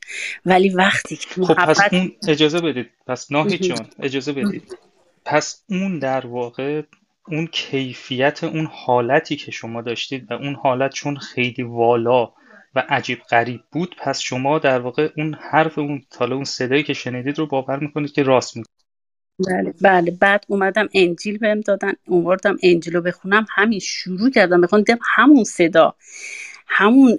ولی 0.47 0.69
وقتی 0.69 1.17
که 1.17 1.29
خب 1.29 1.55
پس 1.55 1.81
محبت 1.81 1.95
اون 1.95 2.13
اجازه 2.29 2.61
بدید. 2.61 2.91
پس 3.07 3.33
ناهید 3.33 3.63
جان 3.63 3.87
اجازه 3.99 4.33
بدید. 4.33 4.77
پس 5.25 5.65
اون 5.69 5.99
در 5.99 6.27
واقع 6.27 6.83
اون 7.29 7.47
کیفیت 7.47 8.45
اون 8.45 8.69
حالتی 8.73 9.37
که 9.37 9.51
شما 9.51 9.83
داشتید 9.83 10.31
و 10.31 10.35
اون 10.35 10.55
حالت 10.55 10.93
چون 10.93 11.17
خیلی 11.17 11.63
والا 11.63 12.33
و 12.75 12.85
عجیب 12.89 13.23
غریب 13.23 13.61
بود 13.73 13.97
پس 13.99 14.21
شما 14.21 14.59
در 14.59 14.81
واقع 14.81 15.09
اون 15.17 15.35
حرف 15.35 15.79
اون 15.79 16.03
حالا 16.19 16.35
اون 16.35 16.45
صدایی 16.45 16.83
که 16.83 16.95
شنیدید 16.95 17.39
رو 17.39 17.47
باور 17.47 17.79
می‌کنید 17.79 18.13
که 18.13 18.23
راست 18.23 18.57
میگه 18.57 18.69
بله 19.39 19.75
بله. 19.83 20.11
بعد 20.11 20.45
اومدم 20.49 20.89
انجیل 20.95 21.39
بهم 21.39 21.61
دادن 21.61 21.93
اومدم 22.07 22.57
انجیل 22.63 22.95
رو 22.95 23.03
بخونم. 23.03 23.47
همین 23.51 23.79
شروع 23.79 24.31
کردم. 24.31 24.61
بخونم 24.61 24.85
همون 25.03 25.45
صدا 25.45 25.95
همون 26.67 27.19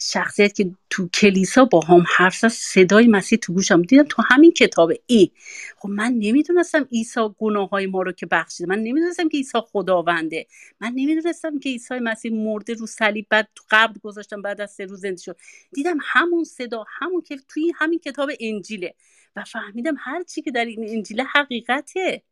شخصیت 0.00 0.54
که 0.54 0.70
تو 0.90 1.08
کلیسا 1.08 1.64
با 1.64 1.80
هم 1.80 2.04
حرف 2.16 2.36
زد 2.36 2.48
صدای 2.48 3.06
مسیح 3.06 3.38
تو 3.38 3.52
گوشم. 3.52 3.82
دیدم 3.82 4.02
تو 4.08 4.22
همین 4.26 4.52
کتاب 4.52 4.92
ای. 5.06 5.30
خب 5.76 5.88
من 5.88 6.12
نمی‌دونستم 6.12 6.88
عیسی 6.92 7.20
گناه 7.38 7.68
های 7.68 7.86
ما 7.86 8.02
رو 8.02 8.12
که 8.12 8.26
بخشیده. 8.26 8.68
من 8.68 8.78
نمی‌دونستم 8.78 9.28
که 9.28 9.36
عیسی 9.36 9.58
خداونده. 9.72 10.46
من 10.80 10.92
نمی‌دونستم 10.94 11.58
که 11.58 11.68
عیسی 11.68 11.94
مسیح 11.98 12.32
مرده 12.32 12.74
رو 12.74 12.86
صلیب 12.86 13.26
بعد 13.30 13.48
تو 13.54 13.64
قبر 13.70 13.94
گذاشتم 14.02 14.42
بعد 14.42 14.60
از 14.60 14.70
سه 14.70 14.84
روز 14.84 15.00
زنده 15.00 15.22
شد. 15.22 15.36
دیدم 15.72 15.98
همون 16.02 16.44
صدا 16.44 16.84
همون 16.88 17.22
که 17.22 17.36
توی 17.48 17.72
همین 17.76 17.98
کتاب 17.98 18.30
انجیله. 18.40 18.94
و 19.36 19.44
فهمیدم 19.44 19.94
هر 19.98 20.22
چی 20.22 20.42
که 20.42 20.50
در 20.50 20.64
این 20.64 20.86
انجیل 20.88 21.20
حقیقته. 21.20 22.22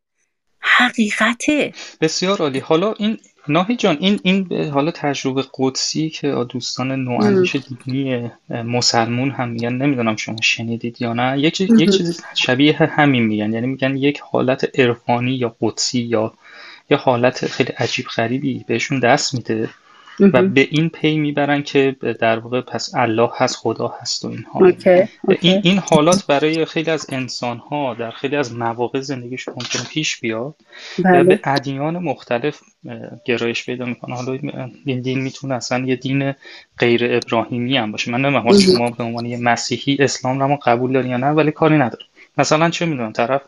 حقیقته. 0.59 1.73
بسیار 2.01 2.37
عالی. 2.37 2.59
حالا 2.59 2.93
این 2.93 3.17
ناهی 3.47 3.75
جان 3.75 3.97
این 3.99 4.19
این 4.23 4.69
حالا 4.69 4.91
تجربه 4.91 5.43
قدسی 5.53 6.09
که 6.09 6.45
دوستان. 6.49 6.91
نواندیش 6.91 7.55
دینی 7.55 8.31
مسلمون 8.49 9.31
هم 9.31 9.49
میگن. 9.49 9.73
نمی‌دونم 9.73 10.15
شما 10.15 10.41
شنیدید 10.41 11.01
یا 11.01 11.13
نه. 11.13 11.39
یک 11.39 11.53
چیز 11.53 11.79
یک. 11.79 11.89
چیز 11.97 12.23
شبیه 12.33 12.75
همین 12.77 13.23
میگن. 13.23 13.53
یعنی 13.53 13.67
میگن 13.67 13.97
یک 13.97 14.19
حالت 14.19 14.79
عرفانی 14.79 15.31
یا 15.31 15.55
قدسی 15.61 15.99
یا 15.99 16.33
یه 16.89 16.97
حالت 16.97 17.45
خیلی 17.45 17.69
عجیب 17.69 18.05
غریبی 18.05 18.65
بهشون 18.67 18.99
دست 18.99 19.33
میده. 19.33 19.69
و. 20.19 20.41
به 20.41 20.67
این 20.71 20.89
پی 20.89 21.17
می‌برن 21.17 21.63
که 21.63 21.95
در 22.19 22.39
واقع 22.39 22.61
پس 22.61 22.95
الله 22.95 23.29
هست 23.37 23.55
خدا 23.55 23.87
هست 24.01 24.25
و 24.25 24.27
اینها. 24.27 24.59
اوکی 24.59 25.03
این 25.41 25.61
این 25.63 25.77
حالات 25.77 26.25
برای 26.27 26.65
خیلی 26.65 26.91
از 26.91 27.05
انسانها 27.09 27.93
در 27.93 28.11
خیلی 28.11 28.35
از 28.35 28.53
مواقع 28.53 28.99
زندگیشون 28.99 29.53
ممکنه 29.53 29.83
پیش 29.83 30.19
بیاد. 30.19 30.55
و 30.99 31.03
به 31.03 31.23
بله 31.23 31.39
ادیان 31.43 31.97
مختلف 31.97 32.59
گرایش 33.25 33.65
پیدا 33.65 33.85
می‌کنه. 33.85 34.15
حالا 34.15 34.39
این 34.85 35.01
دین 35.01 35.19
می‌تونه 35.19 35.55
اصلا 35.55 35.85
یه 35.85 35.95
دین 35.95 36.33
غیر 36.77 37.01
ابراهیمی 37.03 37.77
هم 37.77 37.91
باشه. 37.91 38.11
من 38.11 38.21
نمی‌دونم. 38.21 38.59
شما 38.59 38.89
به 38.89 39.03
عنوان 39.03 39.25
یه 39.25 39.37
مسیحی 39.37 39.97
اسلام 39.99 40.43
رو 40.43 40.59
قبول 40.63 40.93
داری 40.93 41.09
یا 41.09 41.17
نه 41.17 41.27
ولی 41.27 41.51
کاری 41.51 41.77
نداره. 41.77 42.05
مثلا 42.37 42.69
چه 42.69 42.85
می‌دونم 42.85 43.11
طرف 43.11 43.41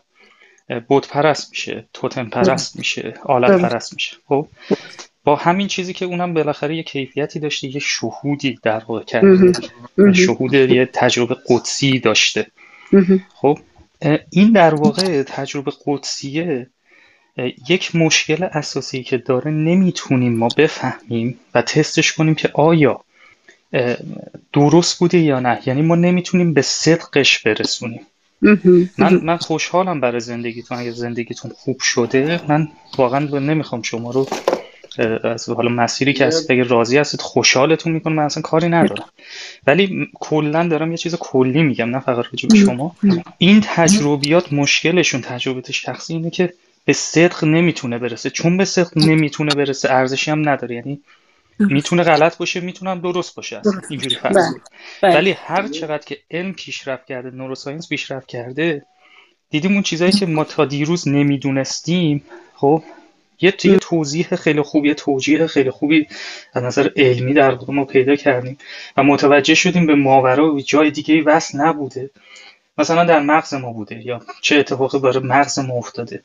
بت 0.88 1.08
پرست 1.08 1.50
میشه 1.50 1.84
توتم 1.92 2.28
پرست 2.28 2.76
میشه 2.76 3.14
آلت 3.24 3.50
ام. 3.50 3.62
پرست 3.62 3.94
میشه. 3.94 4.16
خب؟ 4.28 4.46
با 5.24 5.36
همین 5.36 5.68
چیزی 5.68 5.92
که 5.92 6.04
اونم 6.04 6.34
بالاخره 6.34 6.76
یه 6.76 6.82
کیفیتی 6.82 7.40
داشته 7.40 7.68
یه 7.68 7.80
شهودی 7.80 8.58
در 8.62 8.82
واقع 8.88 9.04
کرده. 9.04 9.52
شهود 10.12 10.54
یه 10.54 10.90
تجربه 10.92 11.36
قدسی 11.48 11.98
داشته. 11.98 12.46
خب 13.34 13.58
این 14.30 14.52
در 14.52 14.74
واقع 14.74 15.22
تجربه 15.22 15.72
قدسیه 15.86 16.66
یک 17.68 17.96
مشکل 17.96 18.44
اساسی 18.44 19.02
که 19.02 19.18
داره 19.18 19.50
نمی‌تونیم 19.50 20.38
ما 20.38 20.48
بفهمیم 20.56 21.38
و 21.54 21.62
تستش 21.62 22.12
کنیم 22.12 22.34
که 22.34 22.50
آیا 22.54 23.00
درست 24.52 24.98
بوده 24.98 25.18
یا 25.18 25.40
نه 25.40 25.60
یعنی 25.66 25.82
ما 25.82 25.94
نمی‌تونیم 25.94 26.54
به 26.54 26.62
صدقش 26.62 27.38
برسونیم. 27.38 28.00
من. 28.98 29.14
من 29.22 29.36
خوشحالم 29.36 30.00
برای 30.00 30.20
زندگیتون 30.20 30.78
اگه 30.78 30.90
زندگیتون 30.90 31.52
خوب 31.56 31.80
شده 31.80 32.40
من 32.48 32.68
واقعا 32.98 33.20
نمی‌خوام 33.20 33.82
شما 33.82 34.10
رو 34.10 34.28
از 35.24 35.48
حالا 35.48 35.68
مسیری 35.68 36.12
که 36.12 36.26
هست 36.26 36.50
اگه 36.50 36.62
راضی 36.62 36.98
هستید 36.98 37.20
خوشحالتون 37.20 37.92
می‌کنه 37.92 38.14
من 38.14 38.22
اصلا 38.22 38.42
کاری 38.42 38.68
ندارم. 38.68 39.08
ولی 39.66 40.08
کلا 40.14 40.68
دارم 40.68 40.90
یه 40.90 40.96
چیز 40.96 41.14
کلی 41.14 41.62
میگم 41.62 41.90
نه 41.90 42.00
فقط 42.00 42.24
راجع 42.24 42.48
به 42.48 42.56
شما. 42.56 42.96
این 43.38 43.60
تجربیات 43.64 44.52
مشکلشون 44.52 45.20
تجربیات 45.20 45.70
شخصی 45.70 46.14
اینه 46.14 46.30
که 46.30 46.54
به 46.84 46.92
صدق 46.92 47.44
نمی‌تونه 47.44 47.98
برسه. 47.98 48.30
چون 48.30 48.56
به 48.56 48.64
صدق 48.64 48.98
نمی‌تونه 48.98 49.54
برسه 49.54 49.92
ارزشی 49.92 50.30
هم 50.30 50.48
نداره. 50.48 50.74
یعنی 50.74 51.00
می‌تونه 51.58 52.02
غلط 52.02 52.36
باشه 52.36 52.60
می‌تونه 52.60 52.90
هم 52.90 53.00
درست 53.00 53.34
باشه 53.34 53.58
اصلا. 53.58 53.80
اینجوری 53.90 54.16
بله 54.24 54.32
فرض 54.32 54.54
بله. 55.02 55.14
ولی 55.14 55.30
هر 55.30 55.68
چقدر 55.68 56.04
که 56.06 56.18
علم 56.30 56.52
پیشرفت 56.52 57.06
کرده 57.06 57.30
نوروساینس 57.30 57.88
پیشرفت 57.88 58.26
کرده 58.26 58.86
دیدیم 59.50 59.72
اون 59.72 59.82
چیزایی 59.82 60.12
که 60.12 60.26
ما 60.26 60.44
تا 60.44 60.64
دیروز 60.64 61.08
نمی‌دونستیم 61.08 62.24
خب 62.54 62.82
یه 63.40 63.54
یه 63.64 63.78
توضیح 63.78 64.36
خیلی 64.36 64.62
خوب 64.62 64.84
یه 64.84 64.94
توجیه 64.94 65.46
خیلی 65.46 65.70
خوبی 65.70 66.06
از 66.52 66.62
نظر 66.62 66.90
علمی 66.96 67.34
در 67.34 67.50
واقع 67.50 67.72
ما 67.72 67.84
پیدا 67.84 68.16
کردیم 68.16 68.58
و 68.96 69.02
متوجه 69.02 69.54
شدیم 69.54 69.86
به 69.86 69.94
ماورا 69.94 70.54
و 70.54 70.60
جای 70.60 70.90
دیگه 70.90 71.22
وصل 71.22 71.60
نبوده. 71.60 72.10
مثلا 72.78 73.04
در 73.04 73.20
مغز 73.20 73.54
ما 73.54 73.72
بوده 73.72 74.06
یا 74.06 74.20
چه 74.40 74.56
اتفاقی 74.56 74.98
برای 74.98 75.18
مغز 75.18 75.58
ما 75.58 75.74
افتاده. 75.74 76.22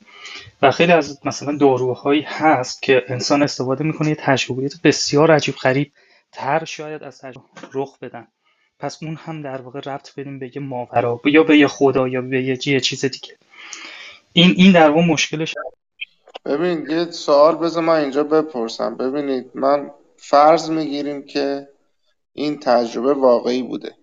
و 0.62 0.72
خیلی 0.72 0.92
از 0.92 1.20
مثلا 1.26 1.58
داروهایی 1.58 2.22
هست 2.22 2.82
که 2.82 3.04
انسان 3.08 3.44
استفاده 3.44 3.84
می‌کنه 3.84 4.10
یه 4.10 4.16
تجربیات 4.16 4.74
بسیار 4.84 5.32
عجیب 5.32 5.56
غریب 5.56 5.92
تر 6.32 6.66
شاید 6.66 7.04
از 7.04 7.22
تجربه 7.22 7.46
رخ 7.74 8.00
بدن. 8.00 8.28
پس 8.80 9.04
اون 9.04 9.16
هم 9.16 9.42
در 9.42 9.62
واقع 9.62 9.80
ربط 9.80 10.16
بدیم 10.18 10.40
به 10.40 10.52
یه 10.56 10.62
ماورا 10.62 11.22
یا 11.26 11.44
به 11.44 11.58
یه 11.58 11.68
خدا 11.68 12.08
یا 12.08 12.22
به 12.22 12.44
یه 12.44 12.80
چیز 12.80 13.06
دیگه. 13.06 13.38
این 14.34 14.54
این 14.58 14.72
در 14.72 14.90
واقع 14.90 15.06
مشکلش 15.06 15.54
ببین 16.48 16.90
یه 16.90 17.12
سوال 17.12 17.56
بذار 17.56 17.84
من 17.84 18.00
اینجا 18.00 18.24
بپرسم. 18.24 18.98
ببینید 18.98 19.52
من 19.54 19.92
فرض 20.18 20.70
می‌گیریم 20.70 21.26
که 21.26 21.70
این 22.34 22.60
تجربه 22.60 23.14
واقعی 23.14 23.64
بوده 23.64 23.96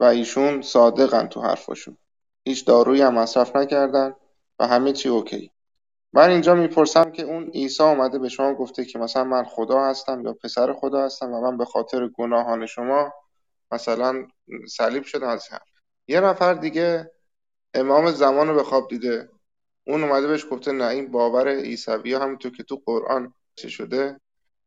و 0.00 0.04
ایشون 0.04 0.62
صادقن 0.62 1.26
تو 1.26 1.40
حرفاشون. 1.40 1.96
هیچ 2.44 2.66
دارویی 2.66 3.02
هم 3.02 3.14
مصرف 3.14 3.56
نکردن 3.56 4.14
و 4.58 4.66
همه 4.66 4.92
چی 4.92 5.08
اوکی. 5.08 5.50
من 6.12 6.30
اینجا 6.30 6.54
می‌پرسم 6.54 7.10
که 7.10 7.22
اون 7.22 7.44
عیسی 7.44 7.82
اومده 7.82 8.18
به 8.18 8.28
شما 8.28 8.54
گفته 8.54 8.84
که 8.84 8.98
مثلا 8.98 9.24
من 9.24 9.44
خدا 9.44 9.84
هستم 9.84 10.22
یا 10.24 10.32
پسر 10.32 10.72
خدا 10.72 11.04
هستم 11.04 11.32
و 11.32 11.40
من 11.40 11.56
به 11.56 11.64
خاطر 11.64 12.08
گناهان 12.08 12.66
شما 12.66 13.12
مثلا 13.72 14.26
صلیب 14.68 15.04
شدم. 15.04 15.28
از 15.28 15.48
هم 15.48 15.60
یه 16.08 16.20
نفر 16.20 16.54
دیگه 16.54 17.10
امام 17.74 18.10
زمان 18.10 18.48
رو 18.48 18.54
به 18.54 18.62
خواب 18.62 18.88
دیده. 18.88 19.28
اون 19.90 20.04
اومده 20.04 20.26
بهش 20.26 20.46
گفته 20.50 20.72
نه 20.72 20.84
این 20.84 21.10
باور 21.10 21.48
عیسوی 21.48 22.14
همونطور 22.14 22.52
که 22.52 22.62
تو 22.62 22.82
قرآن 22.86 23.34
چه 23.54 23.68
شده 23.68 24.20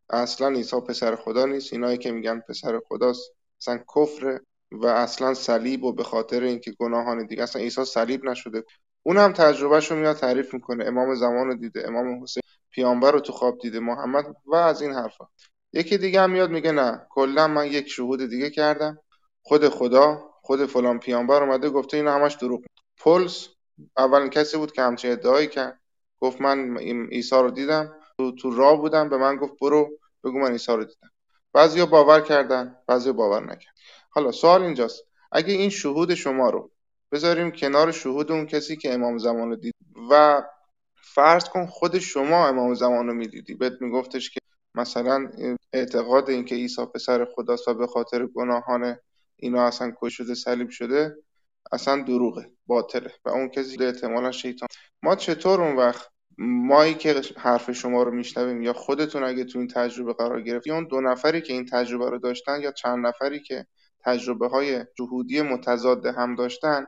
اصلا 0.10 0.48
عیسی 0.48 0.82
پسر 0.82 1.16
خدا 1.16 1.46
نیست. 1.46 1.74
اینایی 1.74 1.98
که 1.98 2.12
میگن 2.12 2.40
پسر 2.40 2.82
خداست 2.88 3.32
اصلا 3.62 3.80
کفره 3.96 4.42
و 4.72 4.86
اصلا 4.86 5.34
صلیب 5.34 5.84
و 5.84 5.94
به 5.94 6.04
خاطر 6.04 6.44
اینکه 6.44 6.72
گناهان 6.80 7.26
دیگه 7.26 7.44
اصلا 7.44 7.62
عیسی 7.62 7.86
صلیب 7.86 8.26
نشده. 8.26 8.64
اون 9.04 9.18
هم 9.18 9.34
تجربهش 9.34 9.92
رو 9.92 9.98
میاد 9.98 10.16
تعریف 10.16 10.54
می‌کنه. 10.54 10.86
امام 10.86 11.16
زمان 11.16 11.48
رو 11.48 11.56
دیده 11.56 11.88
امام 11.88 12.24
حسین 12.24 12.44
پیامبر 12.72 13.12
رو 13.12 13.20
تو 13.20 13.34
خواب 13.34 13.58
دیده 13.60 13.80
محمد 13.80 14.26
و 14.46 14.56
از 14.56 14.82
این 14.82 14.92
حرفا. 14.92 15.26
یکی 15.74 15.98
دیگه 15.98 16.22
هم 16.22 16.32
میاد 16.32 16.52
میگه 16.52 16.72
نه 16.72 17.08
کلا 17.10 17.48
من 17.48 17.68
یک 17.68 17.88
شهود 17.88 18.30
دیگه 18.30 18.50
کردم. 18.50 19.00
خود 19.42 19.70
خدا 19.70 20.30
خود 20.42 20.66
فلان 20.66 21.00
پیامبر 21.00 21.44
اومده 21.44 21.70
گفته 21.70 21.98
اینا 21.98 22.14
همش 22.16 22.36
دروغ. 22.36 22.62
پولس 22.98 23.48
اولین 23.98 24.30
کسی 24.30 24.58
بود 24.58 24.72
که 24.72 24.82
همچین 24.82 25.12
ادعایی 25.12 25.48
کرد. 25.48 25.80
گفت 26.20 26.42
من 26.42 26.78
عیسی 27.12 27.36
رو 27.36 27.52
دیدم 27.52 27.94
تو, 28.18 28.32
تو 28.32 28.56
راه 28.56 28.82
بودم 28.82 29.10
به 29.10 29.18
من 29.18 29.36
گفت 29.36 29.54
برو 29.62 29.90
بگو 30.24 30.40
من 30.40 30.52
عیسی 30.52 30.72
رو 30.72 30.84
دیدم. 30.84 31.10
بعضیا 31.54 31.86
باور 31.86 32.22
کردن 32.22 32.76
بعضیا 32.88 33.14
باور 33.14 33.44
نکردن. 33.44 33.74
حالا 34.10 34.32
سوال 34.32 34.64
اینجاست. 34.64 35.04
اگه 35.32 35.54
این 35.54 35.70
شهود 35.70 36.14
شما 36.14 36.50
رو 36.50 36.72
بذاریم 37.12 37.52
کنار 37.52 37.92
شهود 37.92 38.32
اون 38.32 38.46
کسی 38.46 38.78
که 38.78 38.94
امام 38.94 39.18
زمان 39.18 39.50
رو 39.50 39.56
دید 39.56 39.76
و 40.10 40.44
فرض 40.96 41.44
کن 41.44 41.66
خود 41.66 42.00
شما 42.00 42.48
امام 42.48 42.74
زمان 42.74 43.08
رو 43.08 43.14
می‌دیدی. 43.14 43.54
بهت 43.54 43.74
میگفتش 43.82 44.30
که 44.30 44.40
مثلا 44.76 45.30
اعتقاد 45.74 46.30
اینکه 46.30 46.56
عیسی 46.56 46.86
پسر 46.86 47.28
خداست 47.36 47.68
و 47.68 47.74
به 47.74 47.88
خاطر 47.88 48.26
گناهان 48.26 48.98
اینا 49.36 49.68
اصلا 49.68 49.94
کش 50.02 50.18
شده 50.18 50.36
صلیب 50.36 50.70
شده 50.70 51.16
اصلا 51.72 52.04
دروغه 52.04 52.52
باطله. 52.68 53.12
و 53.26 53.30
اون 53.30 53.50
کسی 53.50 53.86
احتمالا 53.86 54.32
شیطان. 54.32 54.68
ما 55.04 55.16
چطور 55.16 55.62
اون 55.62 55.76
وقت 55.76 56.08
مایی 56.38 56.94
که 56.94 57.22
حرف 57.38 57.72
شما 57.72 58.04
رو 58.04 58.12
میشنویم 58.12 58.62
یا 58.62 58.74
خودتون 58.74 59.24
اگه 59.24 59.44
تو 59.44 59.60
این 59.60 59.68
تجربه 59.68 60.14
قرار 60.14 60.42
گرفت 60.42 60.68
یا 60.68 60.76
اون 60.76 60.88
دو 60.88 61.02
نفری 61.02 61.42
که 61.42 61.54
این 61.54 61.66
تجربه 61.66 62.10
رو 62.10 62.20
داشتن 62.20 62.62
یا 62.62 62.72
چند 62.72 63.08
نفری 63.08 63.40
که 63.40 63.66
تجربه 64.00 64.48
های 64.48 64.86
جهودی 64.98 65.42
متضاد 65.42 66.06
هم 66.06 66.36
داشتن 66.36 66.86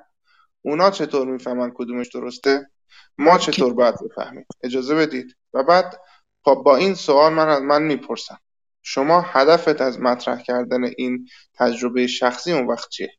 اونا 0.62 0.92
چطور 0.92 1.28
می‌فهمن 1.28 1.72
کدومش 1.76 2.08
درسته؟ 2.08 2.70
ما 3.18 3.38
چطور 3.38 3.74
باید 3.74 3.96
بفهمیم؟ 4.06 4.46
اجازه 4.64 4.96
بدید. 4.96 5.36
و 5.54 5.64
بعد 5.64 6.02
خب 6.44 6.62
با 6.66 6.76
این 6.76 6.94
سوال 6.94 7.34
من 7.34 7.50
از 7.50 7.62
من 7.62 7.84
می‌پرسم. 7.84 8.40
شما 8.82 9.22
هدفت 9.22 9.82
از 9.82 10.00
مطرح 10.00 10.42
کردن 10.42 10.84
این 10.98 11.28
تجربه 11.54 12.08
شخصی 12.08 12.52
اون 12.52 12.68
وقت 12.68 12.90
چیه؟ 12.90 13.14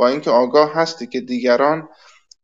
با 0.00 0.08
اینکه 0.08 0.30
آگاه 0.30 0.74
هستی 0.74 1.06
که 1.06 1.20
دیگران 1.20 1.88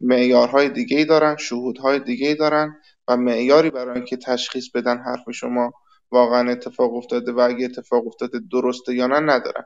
معیارهای 0.00 0.68
دیگه 0.68 1.04
دارن 1.04 1.36
شهودهای 1.36 1.98
دیگه 1.98 2.34
دارن 2.34 2.76
و 3.08 3.16
معیاری 3.16 3.70
برای 3.70 3.96
اینکه 3.96 4.16
تشخیص 4.16 4.70
بدن 4.70 4.98
حرف 4.98 5.30
شما 5.30 5.72
واقعا 6.10 6.50
اتفاق 6.50 6.94
افتاده 6.94 7.32
و 7.32 7.40
اگه 7.40 7.64
اتفاق 7.64 8.06
افتاده 8.06 8.40
درسته 8.52 8.94
یا 8.94 9.06
نه 9.06 9.20
ندارن. 9.20 9.64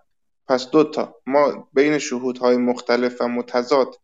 پس 0.48 0.70
دوتا 0.70 1.16
ما 1.26 1.68
بین 1.72 1.98
شهودهای 1.98 2.56
مختلف 2.56 3.20
و 3.20 3.28
متضاد 3.28 3.94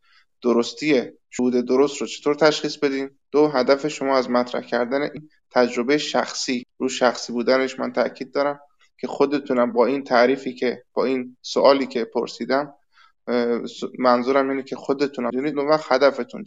درستی 0.42 1.02
شهود 1.30 1.54
درست 1.54 2.00
رو 2.00 2.06
چطور 2.06 2.34
تشخیص 2.34 2.76
بدیم؟ 2.76 3.18
دو 3.32 3.48
هدف 3.48 3.88
شما 3.88 4.16
از 4.16 4.30
مطرح 4.30 4.62
کردن 4.62 5.02
این 5.02 5.28
تجربه 5.50 5.98
شخصی 5.98 6.66
رو 6.78 6.88
شخصی 6.88 7.32
بودنش 7.32 7.78
من 7.78 7.92
تاکید 7.92 8.34
دارم 8.34 8.60
که 9.00 9.06
خودتونم 9.06 9.72
با 9.72 9.86
این 9.86 10.04
تعریفی 10.04 10.54
که 10.54 10.82
با 10.92 11.04
این 11.04 11.36
سوالی 11.42 11.86
که 11.86 12.04
پرسیدم 12.04 12.74
منظورم 13.98 14.50
اینه 14.50 14.62
که 14.62 14.76
خودتون 14.76 15.30
دونید 15.30 15.58
اون 15.58 15.68
وقت 15.68 15.92
هدفتون 15.92 16.44